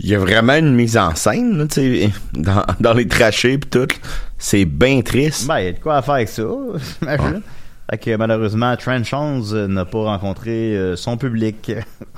il 0.00 0.08
y 0.08 0.14
a 0.14 0.18
vraiment 0.18 0.54
une 0.54 0.74
mise 0.74 0.96
en 0.96 1.14
scène, 1.16 1.58
là, 1.58 1.66
tu 1.66 1.74
sais, 1.80 2.10
dans, 2.34 2.62
dans 2.78 2.92
les 2.92 3.08
trachées 3.08 3.58
pis 3.58 3.68
tout. 3.68 3.88
C'est 4.38 4.64
bien 4.64 5.00
triste. 5.02 5.46
Ben, 5.46 5.58
il 5.58 5.64
y 5.64 5.68
a 5.68 5.72
de 5.72 5.78
quoi 5.80 5.96
à 5.96 6.02
faire 6.02 6.14
avec 6.14 6.28
ça, 6.28 6.42
j'imagine. 7.00 7.42
Fait 7.90 7.98
que 7.98 8.16
malheureusement, 8.16 8.76
Trent 8.76 9.02
Jones 9.02 9.44
euh, 9.52 9.66
n'a 9.66 9.84
pas 9.84 10.04
rencontré 10.04 10.76
euh, 10.76 10.96
son 10.96 11.16
public. 11.16 11.72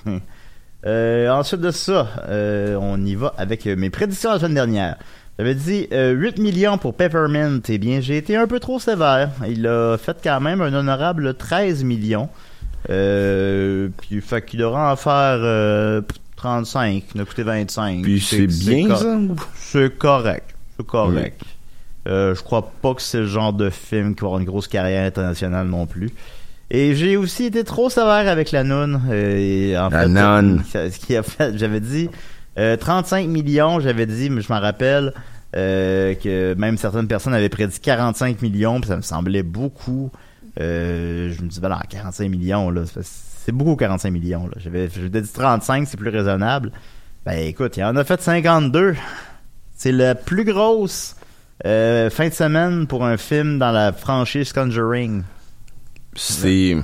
Euh, 0.86 1.28
ensuite 1.28 1.60
de 1.60 1.72
ça, 1.72 2.08
euh, 2.28 2.74
on 2.80 3.04
y 3.04 3.14
va 3.14 3.34
avec 3.36 3.66
mes 3.66 3.90
prédictions 3.90 4.30
la 4.30 4.38
semaine 4.38 4.54
dernière. 4.54 4.96
J'avais 5.38 5.54
dit 5.54 5.86
euh, 5.92 6.12
8 6.12 6.38
millions 6.38 6.78
pour 6.78 6.94
Peppermint. 6.94 7.60
Eh 7.68 7.76
bien, 7.76 8.00
j'ai 8.00 8.16
été 8.16 8.34
un 8.34 8.46
peu 8.46 8.60
trop 8.60 8.78
sévère. 8.78 9.28
Il 9.46 9.66
a 9.66 9.98
fait 9.98 10.16
quand 10.24 10.40
même 10.40 10.62
un 10.62 10.72
honorable 10.72 11.34
13 11.34 11.84
millions. 11.84 12.30
Puis, 12.86 14.20
fait 14.22 14.42
qu'il 14.46 14.60
devra 14.60 14.90
en 14.92 14.96
faire 14.96 15.40
euh, 15.42 16.00
35. 16.36 17.04
Il 17.14 17.20
a 17.20 17.24
coûté 17.26 17.42
25. 17.42 18.00
Puis 18.00 18.18
c'est 18.20 18.46
bien, 18.46 18.96
ça? 18.96 19.18
C'est 19.56 19.98
correct. 19.98 20.54
C'est 20.78 20.86
correct. 20.86 21.42
Euh, 22.10 22.34
je 22.34 22.42
crois 22.42 22.70
pas 22.82 22.94
que 22.94 23.02
c'est 23.02 23.18
le 23.18 23.26
genre 23.26 23.52
de 23.52 23.70
film 23.70 24.14
qui 24.14 24.20
va 24.22 24.26
avoir 24.28 24.40
une 24.40 24.46
grosse 24.46 24.68
carrière 24.68 25.06
internationale 25.06 25.66
non 25.68 25.86
plus. 25.86 26.10
Et 26.72 26.94
j'ai 26.94 27.16
aussi 27.16 27.44
été 27.46 27.64
trop 27.64 27.88
sévère 27.90 28.28
avec 28.28 28.50
la 28.52 28.64
noune. 28.64 29.00
Euh, 29.10 29.36
et 29.36 29.78
en 29.78 29.88
La 29.88 30.02
fait, 30.02 30.08
nonne. 30.08 30.62
euh, 30.74 30.90
Ce 30.90 30.98
qui 30.98 31.16
a 31.16 31.22
fait, 31.22 31.56
j'avais 31.56 31.80
dit 31.80 32.08
euh, 32.58 32.76
35 32.76 33.28
millions, 33.28 33.80
j'avais 33.80 34.06
dit, 34.06 34.28
mais 34.30 34.40
je 34.40 34.52
m'en 34.52 34.60
rappelle 34.60 35.12
euh, 35.56 36.14
que 36.14 36.54
même 36.54 36.76
certaines 36.76 37.08
personnes 37.08 37.34
avaient 37.34 37.48
prédit 37.48 37.78
45 37.80 38.42
millions, 38.42 38.80
puis 38.80 38.88
ça 38.88 38.96
me 38.96 39.02
semblait 39.02 39.42
beaucoup. 39.42 40.10
Euh, 40.60 41.32
je 41.32 41.42
me 41.42 41.48
dis, 41.48 41.60
ben 41.60 41.68
non, 41.70 41.76
45 41.88 42.28
millions, 42.28 42.70
là, 42.70 42.82
c'est- 42.86 43.00
c'est 43.44 43.52
beaucoup 43.52 43.76
45 43.76 44.10
millions. 44.10 44.46
Là. 44.46 44.52
J'avais, 44.58 44.88
j'avais 44.94 45.20
dit 45.22 45.32
35, 45.32 45.86
c'est 45.88 45.96
plus 45.96 46.10
raisonnable. 46.10 46.72
Ben 47.24 47.38
écoute, 47.38 47.76
il 47.76 47.84
en 47.84 47.96
a 47.96 48.04
fait 48.04 48.20
52. 48.20 48.94
C'est 49.76 49.92
la 49.92 50.14
plus 50.14 50.44
grosse 50.44 51.16
euh, 51.66 52.10
fin 52.10 52.28
de 52.28 52.34
semaine 52.34 52.86
pour 52.86 53.04
un 53.04 53.16
film 53.16 53.58
dans 53.58 53.70
la 53.72 53.92
franchise 53.92 54.52
Conjuring. 54.52 55.22
C'est. 56.14 56.76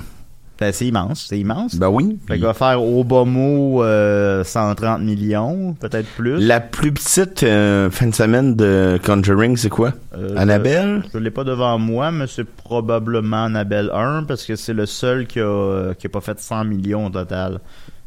Ben, 0.59 0.71
c'est 0.73 0.87
immense, 0.87 1.27
c'est 1.29 1.37
immense. 1.39 1.75
Ben 1.75 1.87
oui. 1.89 2.17
Fait 2.27 2.33
qu'il 2.33 2.43
va 2.43 2.55
faire 2.55 2.81
au 2.81 3.03
bas 3.03 3.25
mot 3.25 3.83
euh, 3.83 4.43
130 4.43 5.01
millions, 5.01 5.75
peut-être 5.75 6.07
plus. 6.15 6.39
La 6.39 6.59
plus 6.59 6.91
petite 6.91 7.43
euh, 7.43 7.91
fin 7.91 8.07
de 8.07 8.15
semaine 8.15 8.55
de 8.55 8.99
Conjuring, 9.05 9.55
c'est 9.55 9.69
quoi? 9.69 9.93
Euh, 10.17 10.35
Annabelle? 10.35 11.03
Je, 11.05 11.11
je 11.13 11.17
l'ai 11.19 11.29
pas 11.29 11.43
devant 11.43 11.77
moi, 11.77 12.11
mais 12.11 12.25
c'est 12.25 12.43
probablement 12.43 13.43
Annabelle 13.45 13.91
1 13.93 14.23
parce 14.23 14.45
que 14.45 14.55
c'est 14.55 14.73
le 14.73 14.87
seul 14.87 15.27
qui 15.27 15.39
a, 15.39 15.93
qui 15.93 16.07
a 16.07 16.09
pas 16.09 16.21
fait 16.21 16.39
100 16.39 16.63
millions 16.65 17.05
au 17.05 17.09
total. 17.11 17.59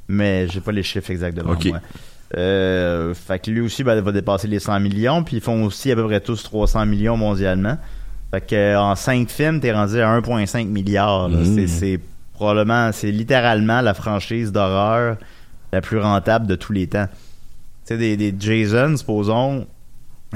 Mais 0.08 0.48
j'ai 0.48 0.60
pas 0.60 0.72
les 0.72 0.82
chiffres 0.82 1.12
exacts 1.12 1.36
devant 1.36 1.52
Ok. 1.52 1.66
moi. 1.66 1.78
Euh, 2.36 3.12
fait 3.14 3.40
que 3.40 3.50
lui 3.50 3.60
aussi 3.60 3.82
ben, 3.82 4.00
va 4.00 4.12
dépasser 4.12 4.46
les 4.46 4.60
100 4.60 4.78
millions, 4.80 5.24
puis 5.24 5.36
ils 5.36 5.42
font 5.42 5.64
aussi 5.64 5.90
à 5.90 5.96
peu 5.96 6.04
près 6.06 6.20
tous 6.20 6.42
300 6.42 6.86
millions 6.86 7.16
mondialement. 7.16 7.76
Fait 8.32 8.40
que 8.40 8.54
euh, 8.54 8.80
en 8.80 8.94
5 8.94 9.28
films, 9.28 9.60
t'es 9.60 9.72
rendu 9.72 10.00
à 10.00 10.08
1,5 10.20 10.66
milliard. 10.68 11.28
Mm. 11.28 11.66
C'est- 11.66 12.00
probablement, 12.34 12.90
c'est 12.92 13.10
littéralement 13.10 13.82
la 13.82 13.92
franchise 13.92 14.50
d'horreur 14.50 15.18
la 15.74 15.82
plus 15.82 15.98
rentable 15.98 16.46
de 16.46 16.54
tous 16.54 16.72
les 16.72 16.86
temps. 16.86 17.06
Tu 17.86 17.94
sais, 17.94 17.98
des, 17.98 18.16
des 18.16 18.34
Jason, 18.38 18.96
supposons, 18.96 19.66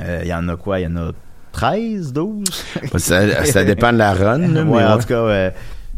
euh, 0.01 0.21
il 0.23 0.29
y 0.29 0.35
en 0.35 0.47
a 0.49 0.57
quoi? 0.57 0.81
Il 0.81 0.83
y 0.83 0.87
en 0.87 0.97
a 0.97 1.13
13, 1.53 2.13
12? 2.13 2.45
Ça, 2.99 3.45
ça 3.47 3.65
dépend 3.65 3.91
de 3.93 3.97
la 3.99 4.13
run, 4.13 4.39
là, 4.39 4.65
mais 4.65 4.85
en 4.85 4.97
ouais. 4.97 5.01
tout 5.01 5.07
cas, 5.07 5.51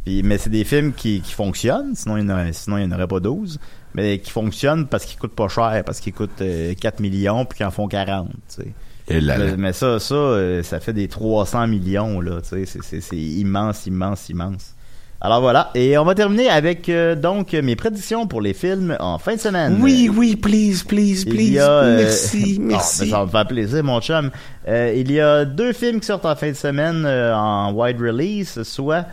puis- 0.05 0.23
mais 0.23 0.39
c'est 0.39 0.51
des 0.51 0.63
films 0.63 0.93
qui, 0.93 1.21
qui 1.23 1.33
fonctionnent, 1.33 1.95
sinon 1.97 2.19
il 2.19 2.25
n'y 2.27 2.31
en, 2.31 2.35
aurait- 2.35 2.53
sinon, 2.53 2.79
il 2.79 2.87
n'y 2.87 2.93
en 2.93 2.97
aurait 2.97 3.09
pas 3.09 3.19
12, 3.19 3.59
mais 3.97 4.19
qui 4.19 4.31
fonctionnent 4.31 4.87
parce 4.87 5.05
qu'ils 5.05 5.19
coûtent 5.19 5.35
pas 5.35 5.49
cher, 5.49 5.83
parce 5.85 5.99
qu'ils 5.99 6.13
coûtent 6.13 6.41
euh, 6.43 6.75
4 6.81 7.01
millions 7.01 7.45
puis 7.45 7.57
qu'ils 7.57 7.67
en 7.67 7.71
font 7.73 7.89
40, 7.89 8.29
tu 8.29 8.63
sais. 8.63 8.69
Et 9.09 9.21
là, 9.21 9.39
là. 9.39 9.45
Mais, 9.47 9.57
mais 9.57 9.73
ça, 9.73 9.99
ça, 9.99 10.15
euh, 10.15 10.63
ça 10.63 10.79
fait 10.81 10.93
des 10.93 11.09
300 11.09 11.67
millions, 11.67 12.21
là, 12.21 12.41
tu 12.43 12.49
sais, 12.51 12.67
c'est- 12.67 12.83
c'est 12.83 13.01
c'est 13.01 13.17
immense, 13.17 13.87
immense, 13.87 14.29
immense. 14.29 14.75
Alors 15.19 15.41
voilà, 15.41 15.71
et 15.75 15.97
on 15.97 16.05
va 16.05 16.15
terminer 16.15 16.51
avec 16.51 16.91
euh, 16.91 17.15
donc 17.15 17.55
mes 17.55 17.75
prédictions 17.75 18.27
pour 18.27 18.43
les 18.43 18.53
films 18.53 18.95
en 19.01 19.17
fin 19.19 19.35
de 19.37 19.41
semaine. 19.41 19.79
Oui, 19.81 20.11
oui, 20.15 20.37
please, 20.37 20.85
please, 20.87 21.23
Il 21.25 21.31
please. 21.31 21.51
y 21.53 21.59
a, 21.59 21.71
euh, 21.71 21.97
merci, 22.03 22.57
ah, 22.61 22.63
merci. 22.63 23.03
mais 23.05 23.11
ça 23.11 23.19
va 23.21 23.25
me 23.25 23.31
faire 23.31 23.47
plaisir, 23.47 23.83
mon 23.83 24.01
chum. 24.03 24.31
Euh, 24.69 24.93
il 24.95 25.11
y 25.11 25.19
a 25.19 25.47
deux 25.47 25.73
films 25.73 26.01
qui 26.01 26.07
sortent 26.07 26.27
en 26.27 26.37
fin 26.37 26.49
de 26.51 26.55
semaine 26.57 27.05
euh, 27.07 27.35
en 27.35 27.73
wide 27.73 27.99
release, 27.99 28.63
soit. 28.65 29.07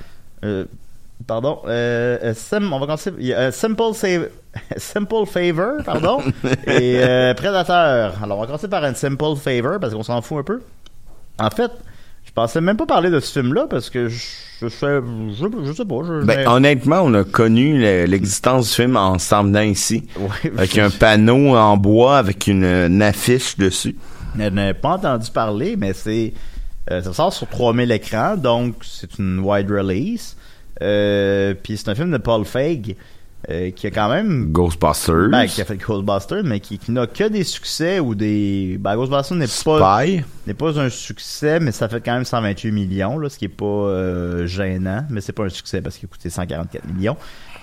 Pardon. 1.28 1.60
Euh, 1.68 2.18
euh, 2.24 2.34
Sim- 2.34 2.72
on 2.72 2.80
va 2.80 2.86
commencer. 2.86 3.12
Il 3.20 3.26
y 3.28 3.34
a 3.34 3.40
euh, 3.40 3.52
Simple, 3.52 3.94
Save- 3.94 4.30
Simple 4.78 5.26
Favor, 5.26 5.84
pardon. 5.86 6.20
et 6.68 6.98
euh, 7.04 7.34
Predator. 7.34 8.14
Alors, 8.24 8.38
on 8.38 8.42
va 8.42 8.46
commencer 8.48 8.68
par 8.68 8.84
un 8.84 8.94
Simple 8.94 9.36
Favor 9.42 9.80
parce 9.80 9.94
qu'on 9.94 10.04
s'en 10.04 10.22
fout 10.22 10.40
un 10.40 10.44
peu. 10.44 10.62
En 11.40 11.50
fait, 11.50 11.72
je 12.26 12.32
pensais 12.32 12.62
même 12.62 12.78
pas 12.78 12.86
parler 12.86 13.10
de 13.10 13.20
ce 13.20 13.40
film-là 13.40 13.66
parce 13.70 13.90
que 13.90 14.08
je, 14.10 14.24
je, 14.62 14.68
sais- 14.68 15.02
je, 15.32 15.66
je 15.66 15.74
sais 15.74 15.86
pas. 15.86 15.96
Je, 16.06 16.24
Ben, 16.26 16.48
honnêtement, 16.48 17.02
on 17.04 17.14
a 17.14 17.24
connu 17.24 17.80
le- 17.80 18.06
l'existence 18.06 18.70
du 18.70 18.76
film 18.76 18.96
en 18.98 19.18
s'en 19.20 19.44
venant 19.44 19.62
ici. 19.62 20.08
Ouais, 20.18 20.52
Avec 20.58 20.78
un 20.78 20.90
panneau 20.90 21.56
en 21.56 21.78
bois 21.78 22.18
avec 22.18 22.48
une, 22.48 22.64
une 22.66 23.02
affiche 23.02 23.58
dessus. 23.58 23.96
Je 24.38 24.44
n'ai 24.50 24.74
pas 24.74 24.94
entendu 24.96 25.30
parler, 25.32 25.76
mais 25.78 25.94
c'est 25.94 26.34
euh, 26.92 27.02
ça 27.02 27.14
sort 27.14 27.32
sur 27.34 27.48
3000 27.48 27.92
écrans, 27.92 28.36
donc 28.36 28.76
c'est 28.82 29.18
une 29.20 29.40
wide 29.40 29.70
release. 29.72 30.36
Euh, 30.84 31.54
Puis 31.62 31.78
c'est 31.78 31.89
un 31.89 31.96
film 31.96 32.12
de 32.12 32.17
Paul 32.17 32.46
Feig 32.46 32.96
euh, 33.50 33.72
qui 33.72 33.88
a 33.88 33.91
quand 33.91 34.08
même 34.08 34.52
Ghostbusters. 34.54 35.28
ben, 35.30 35.46
qui 35.48 35.62
a 35.62 35.65
fait 35.65 35.76
Ghostbusters, 35.78 36.43
mais 36.46 36.62
qui, 36.62 36.78
qui 36.78 36.91
n'a 36.91 37.08
que 37.08 37.28
des 37.28 37.43
succès 37.43 38.00
ou 38.00 38.15
des 38.15 38.78
ben, 38.80 38.96
Ghostbusters 38.96 39.36
n'est 39.36 39.48
pas 39.65 39.80
n'est 40.48 40.54
pas 40.54 40.80
un 40.80 40.89
succès, 40.89 41.60
mais 41.60 41.74
ça 41.74 41.89
fait 41.89 42.00
quand 42.00 42.13
même 42.13 42.24
128 42.24 42.72
millions, 42.72 43.17
là, 43.17 43.28
ce 43.30 43.38
qui 43.38 43.46
est 43.46 43.50
pas 43.50 43.65
euh, 43.65 44.46
gênant, 44.46 45.06
mais 45.10 45.19
c'est 45.19 45.34
pas 45.34 45.43
un 45.43 45.50
succès 45.50 45.82
parce 45.82 45.98
qu'il 45.98 46.08
a 46.08 46.12
coûté 46.12 46.30
144 46.30 46.86
millions. 46.93 47.17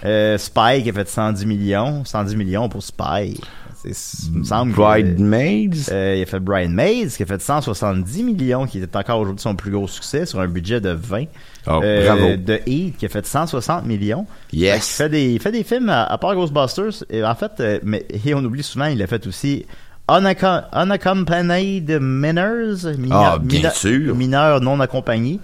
Euh, 0.04 0.38
Spy 0.38 0.82
qui 0.82 0.90
a 0.90 0.92
fait 0.92 1.08
110 1.08 1.44
millions, 1.46 2.04
110 2.04 2.36
millions 2.36 2.68
pour 2.68 2.82
Spy. 2.82 3.38
Il 3.84 3.92
me 4.38 4.44
semble 4.44 4.72
que- 4.72 4.76
Bridesmaids. 4.76 5.90
euh, 5.90 6.16
il 6.18 6.22
a 6.22 6.26
fait 6.26 6.38
Brian 6.40 6.68
Mays, 6.68 7.08
qui 7.16 7.22
a 7.22 7.26
fait 7.26 7.40
170 7.40 8.22
millions, 8.22 8.66
qui 8.66 8.78
était 8.78 8.94
encore 8.96 9.20
aujourd'hui 9.20 9.40
son 9.40 9.54
plus 9.54 9.70
gros 9.70 9.88
succès 9.88 10.26
sur 10.26 10.38
un 10.40 10.48
budget 10.48 10.80
de 10.82 10.90
20. 10.90 11.24
Oh, 11.66 11.80
Euh, 11.82 12.04
bravo. 12.06 12.36
De 12.36 12.60
Heat, 12.66 12.98
qui 12.98 13.06
a 13.06 13.08
fait 13.08 13.24
160 13.24 13.86
millions. 13.86 14.26
Yes. 14.52 14.72
Fait 14.74 14.80
qu'il 14.80 14.92
fait 14.96 15.08
des, 15.08 15.32
il 15.34 15.40
fait 15.40 15.52
des 15.52 15.64
films 15.64 15.88
à, 15.88 16.04
à 16.04 16.18
part 16.18 16.34
Ghostbusters. 16.34 17.04
Et 17.08 17.24
en 17.24 17.34
fait, 17.34 17.52
euh, 17.60 17.78
mais 17.82 18.04
et 18.24 18.34
on 18.34 18.44
oublie 18.44 18.62
souvent, 18.62 18.86
il 18.86 19.02
a 19.02 19.06
fait 19.06 19.26
aussi 19.26 19.64
Unacco- 20.08 20.64
Unaccompanied 20.74 21.98
Minors. 22.00 22.92
Ah, 23.12 23.38
bien 23.38 23.70
sûr. 23.70 24.14
Mineurs 24.14 24.60
non 24.60 24.78
accompagnés. 24.80 25.40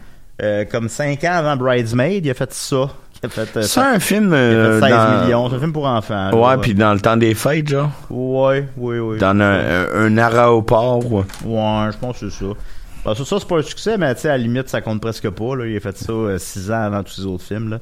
Comme 0.70 0.88
5 0.90 1.24
ans 1.24 1.32
avant 1.32 1.56
Bridesmaid, 1.56 2.24
il 2.26 2.30
a 2.30 2.34
fait 2.34 2.52
ça. 2.52 2.90
Il 3.36 3.40
a 3.40 3.46
fait, 3.46 3.58
euh, 3.58 3.62
C'est 3.62 3.80
un 3.80 3.98
film. 3.98 4.32
euh, 4.32 4.80
fait 4.80 4.86
16 4.88 4.96
dans- 4.96 5.24
millions. 5.24 5.48
C'est 5.50 5.56
un 5.56 5.58
film 5.60 5.72
pour 5.72 5.86
enfants. 5.86 6.30
Ouais, 6.32 6.56
puis 6.58 6.74
dans 6.74 6.92
le 6.94 7.00
temps 7.00 7.16
des 7.16 7.34
fêtes, 7.34 7.68
genre. 7.68 7.90
Ouais, 8.10 8.68
oui, 8.76 8.98
oui. 8.98 9.18
Dans 9.18 9.38
un, 9.38 9.40
un, 9.40 9.86
un 9.94 10.18
aéroport. 10.18 10.98
ouais. 11.12 11.24
Ouais, 11.44 11.88
je 11.92 11.98
pense 11.98 12.18
que 12.20 12.28
c'est 12.30 12.38
ça. 12.44 12.50
Ben, 13.04 13.14
ça, 13.14 13.24
ça, 13.24 13.36
c'est 13.38 13.48
pas 13.48 13.58
un 13.58 13.62
succès, 13.62 13.96
mais 13.98 14.14
tu 14.14 14.22
sais, 14.22 14.28
à 14.28 14.32
la 14.32 14.38
limite, 14.38 14.68
ça 14.68 14.80
compte 14.80 15.00
presque 15.00 15.30
pas. 15.30 15.54
Là. 15.56 15.66
Il 15.66 15.76
a 15.76 15.80
fait 15.80 15.96
ça 15.96 16.12
euh, 16.12 16.38
six 16.38 16.70
ans 16.70 16.82
avant 16.82 17.02
tous 17.04 17.12
ses 17.12 17.24
autres 17.24 17.44
films. 17.44 17.70
Là. 17.70 17.78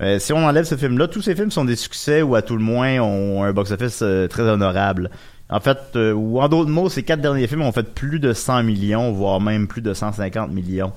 Euh, 0.00 0.18
si 0.20 0.32
on 0.32 0.46
enlève 0.46 0.64
ce 0.64 0.76
film-là, 0.76 1.08
tous 1.08 1.22
ces 1.22 1.34
films 1.34 1.50
sont 1.50 1.64
des 1.64 1.74
succès 1.74 2.22
ou 2.22 2.36
à 2.36 2.42
tout 2.42 2.56
le 2.56 2.62
moins 2.62 3.00
ont 3.00 3.42
un 3.42 3.52
box-office 3.52 4.00
euh, 4.02 4.28
très 4.28 4.44
honorable. 4.44 5.10
En 5.50 5.58
fait, 5.58 5.78
euh, 5.96 6.12
ou 6.12 6.40
en 6.40 6.48
d'autres 6.48 6.70
mots, 6.70 6.88
ces 6.88 7.02
quatre 7.02 7.20
derniers 7.20 7.48
films 7.48 7.62
ont 7.62 7.72
fait 7.72 7.92
plus 7.94 8.20
de 8.20 8.32
100 8.32 8.62
millions, 8.62 9.10
voire 9.10 9.40
même 9.40 9.66
plus 9.66 9.80
de 9.80 9.94
150 9.94 10.52
millions. 10.52 10.92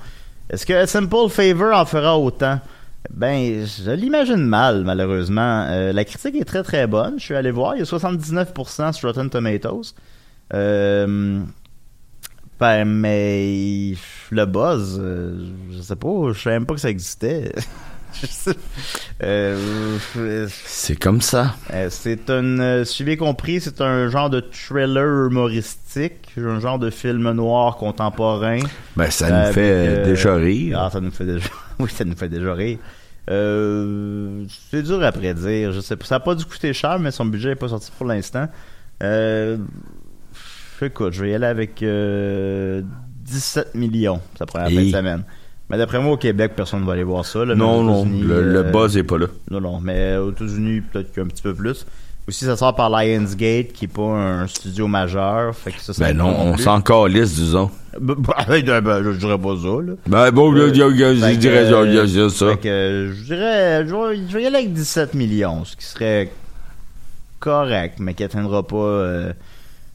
Est-ce 0.51 0.65
que 0.65 0.85
Simple 0.85 1.29
Favor 1.29 1.73
en 1.73 1.85
fera 1.85 2.19
autant? 2.19 2.59
Ben, 3.09 3.65
je 3.65 3.91
l'imagine 3.91 4.45
mal, 4.45 4.83
malheureusement. 4.83 5.65
Euh, 5.69 5.91
la 5.91 6.05
critique 6.05 6.35
est 6.35 6.45
très 6.45 6.63
très 6.63 6.87
bonne. 6.87 7.19
Je 7.19 7.25
suis 7.25 7.35
allé 7.35 7.51
voir, 7.51 7.75
il 7.75 7.79
y 7.79 7.81
a 7.81 7.85
79% 7.85 8.93
sur 8.93 9.09
Rotten 9.09 9.29
Tomatoes. 9.29 9.95
Euh, 10.53 11.41
ben, 12.59 12.85
mais 12.85 13.93
le 14.29 14.45
buzz, 14.45 14.99
euh, 15.01 15.47
je 15.71 15.81
sais 15.81 15.95
pas, 15.95 16.31
je 16.31 16.39
savais 16.39 16.57
même 16.57 16.65
pas 16.67 16.75
que 16.75 16.79
ça 16.79 16.89
existait. 16.89 17.51
Euh, 19.23 20.47
C'est 20.65 20.95
comme 20.95 21.21
ça. 21.21 21.55
euh, 21.71 21.88
c'est 21.91 22.29
un, 22.31 22.60
euh, 22.60 22.84
si 22.86 22.97
j'ai 22.99 23.03
bien 23.03 23.15
compris, 23.17 23.62
c'est 23.62 23.79
un 23.81 24.10
genre 24.10 24.31
de 24.31 24.39
thriller 24.39 25.27
humoristique, 25.27 26.29
un 26.38 26.60
genre 26.60 26.79
de 26.79 26.89
film 26.89 27.31
noir 27.31 27.77
contemporain. 27.77 28.60
Ben, 28.95 29.12
ça 29.12 29.47
nous 29.47 29.53
fait 29.53 30.03
déjà 30.05 30.36
rire. 30.36 30.79
Ah, 30.81 30.89
ça 30.91 30.99
nous 31.01 31.12
fait 31.12 31.25
déjà, 31.25 31.47
oui, 31.79 31.89
ça 31.91 32.03
nous 32.03 32.15
fait 32.15 32.29
déjà 32.29 32.53
rire. 32.53 32.79
Euh, 33.29 34.43
c'est 34.71 34.81
dur 34.81 35.03
à 35.03 35.12
prédire. 35.12 35.71
Je 35.71 35.79
sais 35.81 35.95
pas. 35.95 36.05
Ça 36.05 36.15
a 36.15 36.19
pas 36.19 36.34
dû 36.34 36.43
coûter 36.45 36.73
cher, 36.73 36.97
mais 36.97 37.12
son 37.12 37.25
budget 37.25 37.51
est 37.51 37.55
pas 37.55 37.69
sorti 37.69 37.91
pour 37.95 38.07
l'instant. 38.07 38.47
Euh, 39.03 39.57
écoute, 40.81 41.13
je 41.13 41.21
vais 41.23 41.31
y 41.31 41.36
aller 41.36 41.45
avec 41.45 41.84
euh, 41.84 42.81
17 43.23 43.75
millions. 43.75 44.19
Ça 44.38 44.47
prend 44.47 44.60
la 44.60 44.69
fin 44.69 44.84
de 44.84 44.89
semaine. 44.89 45.23
Mais 45.71 45.77
d'après 45.77 45.99
moi, 45.99 46.13
au 46.13 46.17
Québec, 46.17 46.51
personne 46.55 46.81
ne 46.81 46.86
va 46.86 46.93
aller 46.93 47.03
voir 47.03 47.25
ça. 47.25 47.45
là, 47.45 47.55
Non, 47.55 47.81
non, 47.81 48.05
le, 48.05 48.43
le 48.43 48.60
euh, 48.60 48.63
buzz 48.71 48.97
est 48.97 49.03
pas 49.03 49.17
là. 49.17 49.27
Non, 49.49 49.62
non, 49.62 49.79
mais 49.79 50.17
aux 50.17 50.31
États-Unis, 50.31 50.81
peut-être 50.81 51.13
qu'un 51.13 51.25
petit 51.25 51.41
peu 51.41 51.53
plus. 51.53 51.86
Aussi, 52.27 52.45
ça 52.45 52.55
sort 52.55 52.75
par 52.75 52.89
Lionsgate, 52.89 53.71
qui 53.73 53.86
est 53.86 53.88
pas 53.88 54.03
un 54.03 54.47
studio 54.47 54.88
majeur. 54.88 55.55
Fait 55.55 55.71
que 55.71 55.81
ça, 55.81 55.93
ça 55.93 56.05
Ben 56.05 56.17
non, 56.17 56.36
on 56.39 56.57
s'en 56.57 56.81
calisse, 56.81 57.34
disons. 57.36 57.71
Ben, 57.99 58.15
ben, 58.47 58.81
ben, 58.81 59.03
je 59.03 59.17
dirais 59.17 59.38
pas 59.38 59.55
ça, 59.57 59.67
là. 59.67 59.93
Ben 60.07 60.31
bon, 60.31 60.53
Euh, 60.55 61.34
je 61.34 61.36
dirais 61.36 61.65
ça, 62.29 62.45
euh. 62.45 62.51
Fait 62.51 62.57
que, 62.57 63.12
je 63.13 63.23
dirais, 63.23 63.86
je 63.86 63.93
vais, 63.93 64.17
je 64.29 64.34
vais 64.38 64.43
y 64.43 64.47
aller 64.47 64.55
avec 64.57 64.73
17 64.73 65.13
millions, 65.13 65.65
ce 65.65 65.75
qui 65.75 65.84
serait 65.84 66.31
correct, 67.39 67.95
mais 67.99 68.13
qui 68.13 68.23
atteindra 68.23 68.63
pas 68.63 68.77
euh, 68.77 69.34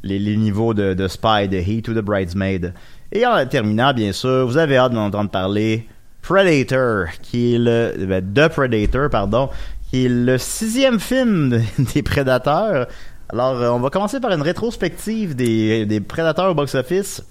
les, 0.02 0.18
les 0.18 0.36
niveaux 0.36 0.74
de, 0.74 0.92
de 0.92 1.08
Spy, 1.08 1.48
de 1.48 1.56
Heat 1.56 1.88
ou 1.88 1.94
de 1.94 2.02
Bridesmaid. 2.02 2.74
Et 3.12 3.24
en 3.26 3.44
terminant, 3.46 3.92
bien 3.94 4.12
sûr, 4.12 4.46
vous 4.46 4.56
avez 4.56 4.76
hâte 4.76 4.92
d'en 4.92 5.06
entendre 5.06 5.30
parler 5.30 5.86
Predator, 6.22 7.06
qui 7.22 7.54
est 7.54 7.58
le, 7.58 7.92
ben, 8.06 8.24
The 8.34 8.48
Predator, 8.52 9.08
pardon, 9.10 9.48
qui 9.90 10.06
est 10.06 10.08
le 10.08 10.38
sixième 10.38 10.98
film 10.98 11.50
de- 11.50 11.60
des 11.94 12.02
Prédateurs. 12.02 12.86
Alors, 13.28 13.60
euh, 13.62 13.70
on 13.70 13.78
va 13.80 13.90
commencer 13.90 14.20
par 14.20 14.32
une 14.32 14.42
rétrospective 14.42 15.34
des, 15.36 15.86
des 15.86 16.00
Prédateurs 16.00 16.50
au 16.50 16.54
box-office. 16.54 17.22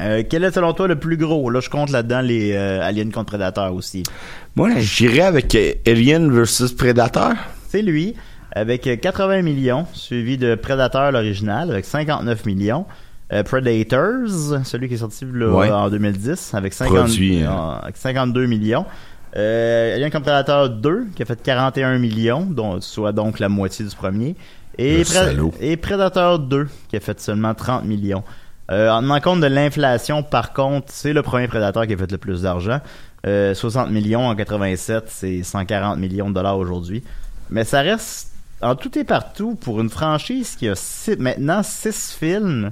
Euh, 0.00 0.22
quel 0.28 0.44
est 0.44 0.50
selon 0.52 0.72
toi 0.72 0.88
le 0.88 0.96
plus 0.96 1.18
gros? 1.18 1.50
Là, 1.50 1.60
je 1.60 1.68
compte 1.68 1.90
là-dedans 1.90 2.22
les 2.22 2.52
euh, 2.54 2.80
Aliens 2.82 3.10
contre 3.10 3.26
Predator 3.32 3.74
aussi. 3.74 4.02
Moi, 4.56 4.70
j'irais 4.78 5.20
avec 5.22 5.54
euh, 5.54 5.72
Alien 5.86 6.32
versus 6.32 6.72
Predator. 6.72 7.32
C'est 7.68 7.82
lui, 7.82 8.14
avec 8.52 8.86
euh, 8.86 8.96
80 8.96 9.42
millions, 9.42 9.86
suivi 9.92 10.38
de 10.38 10.54
Predator 10.54 11.12
l'original, 11.12 11.70
avec 11.70 11.84
59 11.84 12.46
millions. 12.46 12.86
Euh, 13.32 13.42
Predators, 13.42 14.64
celui 14.64 14.88
qui 14.88 14.94
est 14.94 14.98
sorti 14.98 15.24
là, 15.32 15.48
Ouais. 15.48 15.70
en 15.70 15.88
2010, 15.88 16.52
avec, 16.54 16.72
50, 16.74 16.96
Produit, 16.96 17.42
hein. 17.42 17.50
euh, 17.78 17.82
avec 17.84 17.96
52 17.96 18.46
millions. 18.46 18.84
Euh, 19.36 19.94
Alien 19.96 20.10
contre 20.10 20.24
Predator 20.24 20.68
2, 20.68 21.06
qui 21.16 21.22
a 21.22 21.24
fait 21.24 21.42
41 21.42 21.98
millions, 21.98 22.42
dont, 22.44 22.80
soit 22.82 23.12
donc 23.12 23.38
la 23.38 23.48
moitié 23.48 23.84
du 23.86 23.94
premier. 23.96 24.36
Et, 24.78 25.04
salaud. 25.04 25.52
et 25.60 25.76
Predator 25.76 26.38
2, 26.38 26.66
qui 26.88 26.96
a 26.96 27.00
fait 27.00 27.18
seulement 27.20 27.54
30 27.54 27.84
millions. 27.84 28.22
Euh, 28.70 28.90
en 28.90 29.00
tenant 29.02 29.20
compte 29.20 29.40
de 29.40 29.46
l'inflation, 29.46 30.22
par 30.22 30.52
contre, 30.52 30.86
c'est 30.90 31.12
le 31.12 31.22
premier 31.22 31.48
Predator 31.48 31.86
qui 31.86 31.94
a 31.94 31.96
fait 31.96 32.10
le 32.10 32.18
plus 32.18 32.42
d'argent. 32.42 32.80
Euh, 33.26 33.54
60 33.54 33.90
millions 33.90 34.26
en 34.28 34.34
87, 34.34 35.04
c'est 35.08 35.42
140 35.42 35.98
millions 35.98 36.28
de 36.28 36.34
dollars 36.34 36.58
aujourd'hui. 36.58 37.02
Mais 37.50 37.64
ça 37.64 37.80
reste, 37.80 38.32
en 38.60 38.74
tout 38.74 38.98
et 38.98 39.04
partout, 39.04 39.54
pour 39.54 39.80
une 39.80 39.90
franchise 39.90 40.56
qui 40.56 40.68
a 40.68 40.74
six- 40.74 41.16
maintenant 41.18 41.62
6 41.62 42.16
films, 42.18 42.70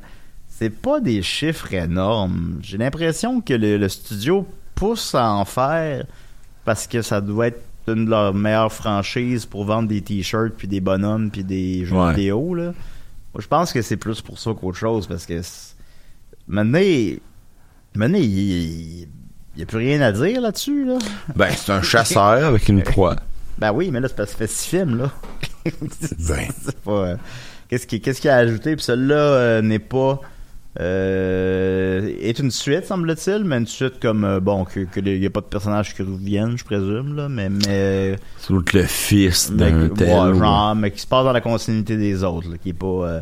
c'est 0.60 0.68
pas 0.70 1.00
des 1.00 1.22
chiffres 1.22 1.72
énormes. 1.72 2.58
J'ai 2.62 2.76
l'impression 2.76 3.40
que 3.40 3.54
le, 3.54 3.78
le 3.78 3.88
studio 3.88 4.46
pousse 4.74 5.14
à 5.14 5.32
en 5.32 5.44
faire 5.46 6.04
parce 6.66 6.86
que 6.86 7.00
ça 7.02 7.20
doit 7.22 7.46
être 7.48 7.62
une 7.88 8.04
de 8.04 8.10
leurs 8.10 8.34
meilleures 8.34 8.72
franchises 8.72 9.46
pour 9.46 9.64
vendre 9.64 9.88
des 9.88 10.02
t-shirts 10.02 10.52
puis 10.56 10.68
des 10.68 10.80
bonhommes 10.80 11.30
puis 11.30 11.42
des 11.44 11.84
jeux 11.86 11.96
Ouais. 11.96 12.10
vidéo 12.14 12.54
là. 12.54 12.74
Moi, 13.34 13.40
je 13.40 13.46
pense 13.48 13.72
que 13.72 13.80
c'est 13.80 13.96
plus 13.96 14.20
pour 14.20 14.38
ça 14.38 14.52
qu'autre 14.52 14.76
chose 14.76 15.06
parce 15.06 15.24
que 15.24 15.40
c'est- 15.40 15.74
maintenant, 16.46 16.78
maintenant 17.94 18.18
il 18.20 19.06
n'y 19.56 19.62
a 19.62 19.66
plus 19.66 19.78
rien 19.78 20.00
à 20.02 20.12
dire 20.12 20.40
là-dessus 20.42 20.84
là. 20.84 20.98
Ben, 21.36 21.48
c'est 21.56 21.72
un 21.72 21.80
chasseur 21.82 22.44
avec 22.44 22.68
une 22.68 22.82
proie. 22.82 23.16
Ben 23.58 23.72
oui, 23.72 23.90
mais 23.90 24.00
là 24.00 24.08
c'est 24.08 24.16
parce 24.16 24.34
que 24.34 24.46
six 24.46 24.66
films 24.68 24.98
là. 24.98 25.10
Ben. 25.64 25.72
C'est 26.62 26.80
pas, 26.80 26.90
euh, 26.92 27.16
qu'est-ce 27.68 27.86
qui 27.86 28.00
qu'est-ce 28.00 28.20
qu'il 28.20 28.30
a 28.30 28.36
ajouté? 28.36 28.76
Puis 28.76 28.84
celui-là 28.84 29.14
euh, 29.16 29.62
n'est 29.62 29.78
pas 29.78 30.20
euh, 30.80 32.10
est 32.20 32.38
une 32.38 32.50
suite 32.50 32.86
semble-t-il, 32.86 33.44
mais 33.44 33.58
une 33.58 33.66
suite 33.66 34.00
comme 34.00 34.24
euh, 34.24 34.40
bon 34.40 34.64
que 34.64 34.80
que 34.80 35.00
il 35.00 35.22
y 35.22 35.26
a 35.26 35.30
pas 35.30 35.40
de 35.40 35.46
personnages 35.46 35.94
qui 35.94 36.02
reviennent, 36.02 36.56
je 36.56 36.64
présume 36.64 37.14
là, 37.16 37.28
mais 37.28 37.48
mais 37.48 38.16
C'est 38.38 38.52
l'autre 38.52 38.76
le 38.76 38.84
fils 38.84 39.52
d'un 39.52 39.82
ouais, 39.82 39.88
tel. 39.90 40.34
ou- 40.34 40.38
genre, 40.38 40.74
mais 40.74 40.90
qui 40.90 41.00
se 41.00 41.06
passe 41.06 41.24
dans 41.24 41.32
la 41.32 41.40
continuité 41.40 41.96
des 41.96 42.24
autres, 42.24 42.48
là, 42.50 42.56
qui 42.62 42.70
est 42.70 42.72
pas. 42.72 43.20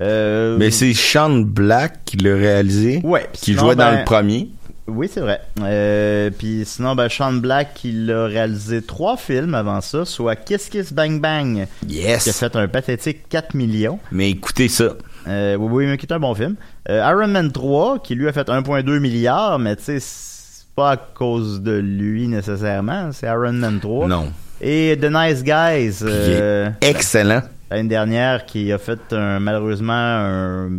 euh, 0.00 0.56
Mais 0.58 0.70
c'est 0.70 0.94
Sean 0.94 1.40
Black 1.40 2.04
qui 2.04 2.16
l'a 2.18 2.34
réalisé. 2.36 3.00
Ouais, 3.04 3.26
Qui 3.32 3.52
sinon, 3.52 3.60
jouait 3.66 3.76
dans 3.76 3.90
ben, 3.90 3.98
le 3.98 4.04
premier. 4.04 4.48
Oui, 4.88 5.08
c'est 5.12 5.20
vrai. 5.20 5.40
Euh, 5.60 6.30
puis 6.36 6.62
sinon, 6.66 6.94
ben, 6.96 7.08
Sean 7.08 7.34
Black, 7.34 7.80
il 7.84 8.10
a 8.10 8.26
réalisé 8.26 8.82
trois 8.82 9.16
films 9.16 9.54
avant 9.54 9.80
ça, 9.80 10.04
soit 10.04 10.34
Kiss 10.34 10.68
Kiss 10.68 10.92
Bang 10.92 11.20
Bang, 11.20 11.66
qui 11.88 12.00
a 12.04 12.10
Yes. 12.10 12.36
fait 12.36 12.56
un 12.56 12.66
pathétique 12.68 13.28
4 13.28 13.54
millions. 13.54 13.98
Mais 14.10 14.30
écoutez 14.30 14.68
ça. 14.68 14.94
Euh, 15.28 15.56
oui, 15.56 15.68
oui, 15.70 15.86
mais 15.86 15.96
qui 15.98 16.06
est 16.06 16.12
un 16.12 16.18
bon 16.20 16.34
film. 16.34 16.56
Euh, 16.88 17.06
Iron 17.10 17.28
Man 17.28 17.52
3, 17.52 18.00
qui 18.00 18.14
lui 18.14 18.28
a 18.28 18.32
fait 18.32 18.48
1,2 18.48 18.98
milliard, 18.98 19.58
mais 19.58 19.76
tu 19.76 19.84
sais, 19.84 19.98
c'est 20.00 20.66
pas 20.74 20.92
à 20.92 20.96
cause 20.96 21.60
de 21.62 21.72
lui 21.78 22.28
nécessairement, 22.28 23.10
c'est 23.12 23.26
Iron 23.26 23.52
Man 23.52 23.78
3. 23.80 24.08
Non. 24.08 24.32
Et 24.60 24.96
The 25.00 25.10
Nice 25.12 25.42
Guys, 25.42 25.98
euh, 26.02 26.70
Excellent. 26.80 27.42
l'année 27.70 27.88
dernière, 27.88 28.46
qui 28.46 28.72
a 28.72 28.78
fait 28.78 29.00
un, 29.12 29.40
malheureusement 29.40 29.92
un, 29.92 30.70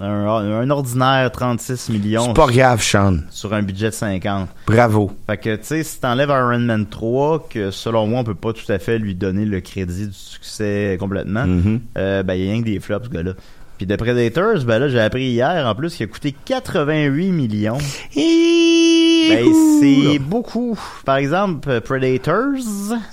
un, 0.00 0.26
un 0.60 0.70
ordinaire 0.70 1.30
36 1.32 1.88
millions 1.88 2.26
C'est 2.26 2.32
pas 2.34 2.46
grave, 2.48 2.82
Sean. 2.82 3.20
sur 3.30 3.54
un 3.54 3.62
budget 3.62 3.86
de 3.88 3.94
50. 3.94 4.48
Bravo. 4.66 5.12
Fait 5.26 5.38
que, 5.38 5.56
tu 5.56 5.64
sais, 5.64 5.82
si 5.82 5.98
t'enlèves 5.98 6.28
Iron 6.28 6.58
Man 6.58 6.86
3, 6.86 7.46
que 7.48 7.70
selon 7.70 8.06
moi, 8.06 8.20
on 8.20 8.24
peut 8.24 8.34
pas 8.34 8.52
tout 8.52 8.70
à 8.70 8.78
fait 8.78 8.98
lui 8.98 9.14
donner 9.14 9.46
le 9.46 9.60
crédit 9.60 10.08
du 10.08 10.12
succès 10.12 10.96
complètement, 11.00 11.46
Mhm. 11.46 11.80
euh, 11.96 12.22
ben, 12.22 12.34
il 12.34 12.44
y 12.44 12.48
a 12.48 12.52
rien 12.52 12.60
que 12.60 12.66
des 12.66 12.80
flops, 12.80 13.06
ce 13.06 13.10
gars-là. 13.10 13.32
Puis 13.78 13.86
The 13.86 13.96
Predators, 13.96 14.64
ben 14.64 14.78
là, 14.78 14.88
j'ai 14.88 15.00
appris 15.00 15.24
hier, 15.24 15.66
en 15.66 15.74
plus, 15.74 15.94
qu'il 15.94 16.04
a 16.04 16.06
coûté 16.08 16.34
88 16.44 17.30
millions. 17.30 17.78
Ben, 18.14 19.44
c'est 19.80 20.18
beaucoup. 20.18 20.78
Par 21.04 21.16
exemple, 21.16 21.68
euh, 21.68 21.80
Predators, 21.80 22.54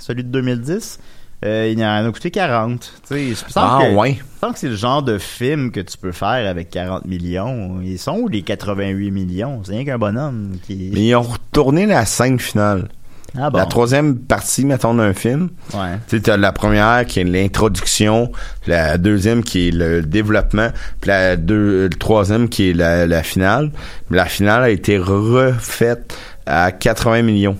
celui 0.00 0.24
de 0.24 0.28
2010, 0.28 0.98
euh, 1.44 1.70
il 1.74 1.84
en 1.84 2.06
a 2.06 2.10
coûté 2.12 2.30
40. 2.30 2.92
Tu 3.08 3.34
sais, 3.34 3.44
Ah, 3.56 3.80
que- 3.82 3.94
ouais. 3.94 4.14
que 4.40 4.58
c'est 4.58 4.68
le 4.68 4.76
genre 4.76 5.02
de 5.02 5.18
film 5.18 5.70
que 5.70 5.80
tu 5.80 5.98
peux 5.98 6.12
faire 6.12 6.48
avec 6.48 6.70
40 6.70 7.04
millions. 7.06 7.80
Ils 7.82 7.98
sont 7.98 8.16
où 8.18 8.28
les 8.28 8.42
88 8.42 9.10
millions? 9.10 9.60
C'est 9.64 9.72
rien 9.72 9.84
qu'un 9.84 9.98
bonhomme 9.98 10.56
qui... 10.66 10.90
Mais 10.94 11.06
ils 11.06 11.14
ont 11.16 11.22
retourné 11.22 11.86
la 11.86 12.06
scène 12.06 12.38
finale. 12.38 12.88
Ah 13.36 13.50
bon? 13.50 13.58
La 13.58 13.66
troisième 13.66 14.18
partie, 14.18 14.64
mettons, 14.64 14.94
d'un 14.94 15.12
film. 15.12 15.50
Ouais. 15.72 15.98
Tu 16.08 16.20
sais, 16.20 16.36
la 16.36 16.52
première 16.52 17.04
qui 17.06 17.20
est 17.20 17.24
l'introduction, 17.24 18.30
la 18.66 18.96
deuxième 18.98 19.42
qui 19.42 19.68
est 19.68 19.70
le 19.72 20.02
développement, 20.02 20.68
puis 21.00 21.08
la 21.08 21.36
deux, 21.36 21.84
le 21.84 21.90
troisième 21.90 22.48
qui 22.48 22.70
est 22.70 22.72
la, 22.74 23.06
la 23.06 23.22
finale. 23.22 23.72
La 24.10 24.26
finale 24.26 24.62
a 24.62 24.70
été 24.70 24.98
refaite 24.98 26.16
à 26.46 26.70
80 26.70 27.22
millions. 27.22 27.56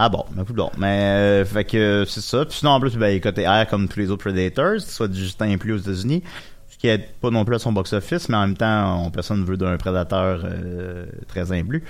Ah 0.00 0.08
bon, 0.08 0.24
ben 0.30 0.44
bon. 0.44 0.70
Mais 0.78 0.86
euh, 0.86 1.44
fait 1.44 1.64
que 1.64 2.04
c'est 2.06 2.20
ça. 2.20 2.44
Puis 2.44 2.58
sinon 2.58 2.70
en 2.70 2.80
plus, 2.80 2.96
ben, 2.96 3.08
il 3.08 3.20
coté 3.20 3.48
R 3.48 3.66
comme 3.68 3.88
tous 3.88 3.98
les 3.98 4.10
autres 4.12 4.22
Predators, 4.22 4.80
soit 4.80 5.08
du 5.08 5.18
Justin 5.18 5.58
plus 5.58 5.72
aux 5.72 5.78
États-Unis. 5.78 6.22
Ce 6.70 6.78
qui 6.78 6.86
aide 6.86 7.02
pas 7.20 7.30
non 7.30 7.44
plus 7.44 7.56
à 7.56 7.58
son 7.58 7.72
box-office, 7.72 8.28
mais 8.28 8.36
en 8.36 8.42
même 8.42 8.56
temps, 8.56 9.04
on, 9.04 9.10
personne 9.10 9.40
ne 9.40 9.44
veut 9.44 9.56
d'un 9.56 9.76
prédateur 9.76 10.42
euh, 10.44 11.04
très 11.26 11.50
imblu. 11.50 11.82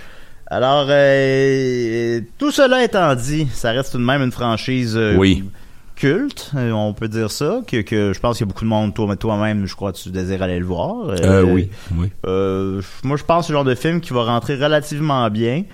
Alors, 0.51 0.87
euh, 0.89 2.21
tout 2.39 2.51
cela 2.51 2.83
étant 2.85 3.15
dit, 3.15 3.47
ça 3.53 3.71
reste 3.73 3.93
tout 3.93 3.99
de 3.99 4.03
même 4.05 4.23
une 4.23 4.33
franchise 4.33 4.97
euh, 4.97 5.15
Oui. 5.17 5.45
culte, 5.95 6.53
euh, 6.57 6.71
on 6.71 6.95
peut 6.95 7.09
dire 7.09 7.31
ça, 7.31 7.61
que, 7.67 7.83
que 7.83 8.13
je 8.15 8.21
pense 8.21 8.39
qu'il 8.39 8.47
y 8.47 8.49
a 8.49 8.51
beaucoup 8.53 8.65
de 8.65 8.71
monde, 8.71 8.95
toi- 8.95 9.15
toi-même, 9.17 9.67
je 9.67 9.75
crois 9.77 9.93
que 9.93 9.99
tu 9.99 10.09
désires 10.11 10.43
aller 10.43 10.59
le 10.59 10.65
voir. 10.65 11.09
Euh, 11.11 11.43
oui, 11.43 11.69
oui. 11.95 12.11
Euh, 12.27 12.81
moi, 13.05 13.17
je 13.19 13.25
pense 13.25 13.41
que 13.43 13.47
c'est 13.49 13.53
le 13.53 13.59
genre 13.59 13.65
de 13.65 13.75
film 13.75 14.01
qui 14.01 14.15
va 14.15 14.25
rentrer 14.25 14.55
relativement 14.55 15.29
bien, 15.29 15.65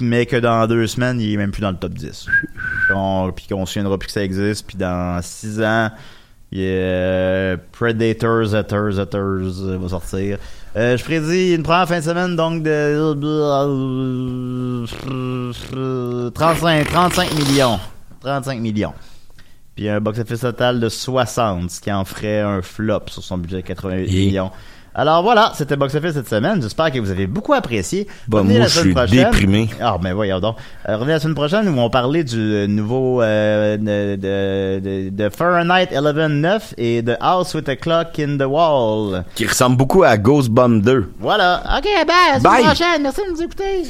mais 0.00 0.24
que 0.24 0.36
dans 0.36 0.66
deux 0.66 0.86
semaines, 0.86 1.20
il 1.20 1.34
est 1.34 1.36
même 1.36 1.50
plus 1.50 1.60
dans 1.60 1.72
le 1.72 1.76
top 1.76 1.92
10. 1.92 2.26
On- 2.94 3.30
puis 3.34 3.46
qu'on 3.48 3.66
se 3.66 3.74
souviendra 3.74 3.98
plus 3.98 4.06
que 4.06 4.12
ça 4.12 4.24
existe, 4.24 4.66
puis 4.66 4.78
dans 4.78 5.20
six 5.22 5.60
ans, 5.60 5.90
il 6.50 6.60
y 6.60 6.62
a 6.64 6.66
euh, 6.70 7.56
Predators, 7.72 8.54
Hatters, 8.54 8.98
Hatters 8.98 9.18
euh, 9.20 9.76
va 9.78 9.88
sortir. 9.90 10.38
Euh, 10.78 10.96
je 10.96 11.02
prédis 11.02 11.54
une 11.54 11.64
première 11.64 11.88
fin 11.88 11.98
de 11.98 12.04
semaine, 12.04 12.36
donc 12.36 12.62
de 12.62 13.14
35, 16.30 16.86
35 16.88 17.34
millions. 17.34 17.80
35 18.20 18.60
millions. 18.60 18.92
Puis 19.74 19.88
un 19.88 20.00
box-office 20.00 20.40
total 20.40 20.78
de 20.80 20.88
60, 20.88 21.70
ce 21.70 21.80
qui 21.80 21.90
en 21.92 22.04
ferait 22.04 22.40
un 22.40 22.62
flop 22.62 23.02
sur 23.08 23.22
son 23.22 23.38
budget 23.38 23.56
de 23.56 23.66
88 23.66 24.04
Et- 24.08 24.26
millions. 24.26 24.50
Alors 24.98 25.22
voilà, 25.22 25.52
c'était 25.54 25.76
Box 25.76 25.94
Office 25.94 26.14
cette 26.14 26.28
semaine. 26.28 26.60
J'espère 26.60 26.90
que 26.90 26.98
vous 26.98 27.12
avez 27.12 27.28
beaucoup 27.28 27.54
apprécié. 27.54 28.08
Bah, 28.26 28.38
Revenez 28.38 28.54
moi, 28.54 28.62
la 28.62 28.68
je 28.68 28.80
suis 28.80 28.92
prochaine. 28.92 29.24
déprimé. 29.30 29.70
Ah, 29.80 29.96
ben 30.02 30.12
voyons 30.12 30.40
donc. 30.40 30.56
Euh, 30.88 30.96
revenez 30.96 31.12
la 31.12 31.20
semaine 31.20 31.36
prochaine 31.36 31.68
où 31.68 31.78
on 31.78 31.84
va 31.84 31.88
parler 31.88 32.24
du 32.24 32.36
euh, 32.36 32.66
nouveau 32.66 33.22
euh, 33.22 33.76
de, 33.76 34.16
de, 34.16 35.10
de, 35.10 35.28
Fahrenheit 35.30 35.86
11.9 35.92 36.72
et 36.78 37.02
de 37.02 37.14
House 37.20 37.54
with 37.54 37.68
a 37.68 37.76
Clock 37.76 38.18
in 38.18 38.38
the 38.38 38.42
Wall. 38.48 39.24
Qui 39.36 39.46
ressemble 39.46 39.76
beaucoup 39.76 40.02
à 40.02 40.16
Ghost 40.18 40.48
Bomb 40.48 40.82
2. 40.82 41.12
Voilà. 41.20 41.62
OK, 41.78 41.84
ben, 41.84 42.12
à 42.30 42.34
la 42.34 42.40
Bye. 42.40 42.52
semaine 42.62 42.74
prochaine. 42.74 43.02
Merci 43.02 43.20
de 43.24 43.32
nous 43.32 43.42
écouter. 43.42 43.84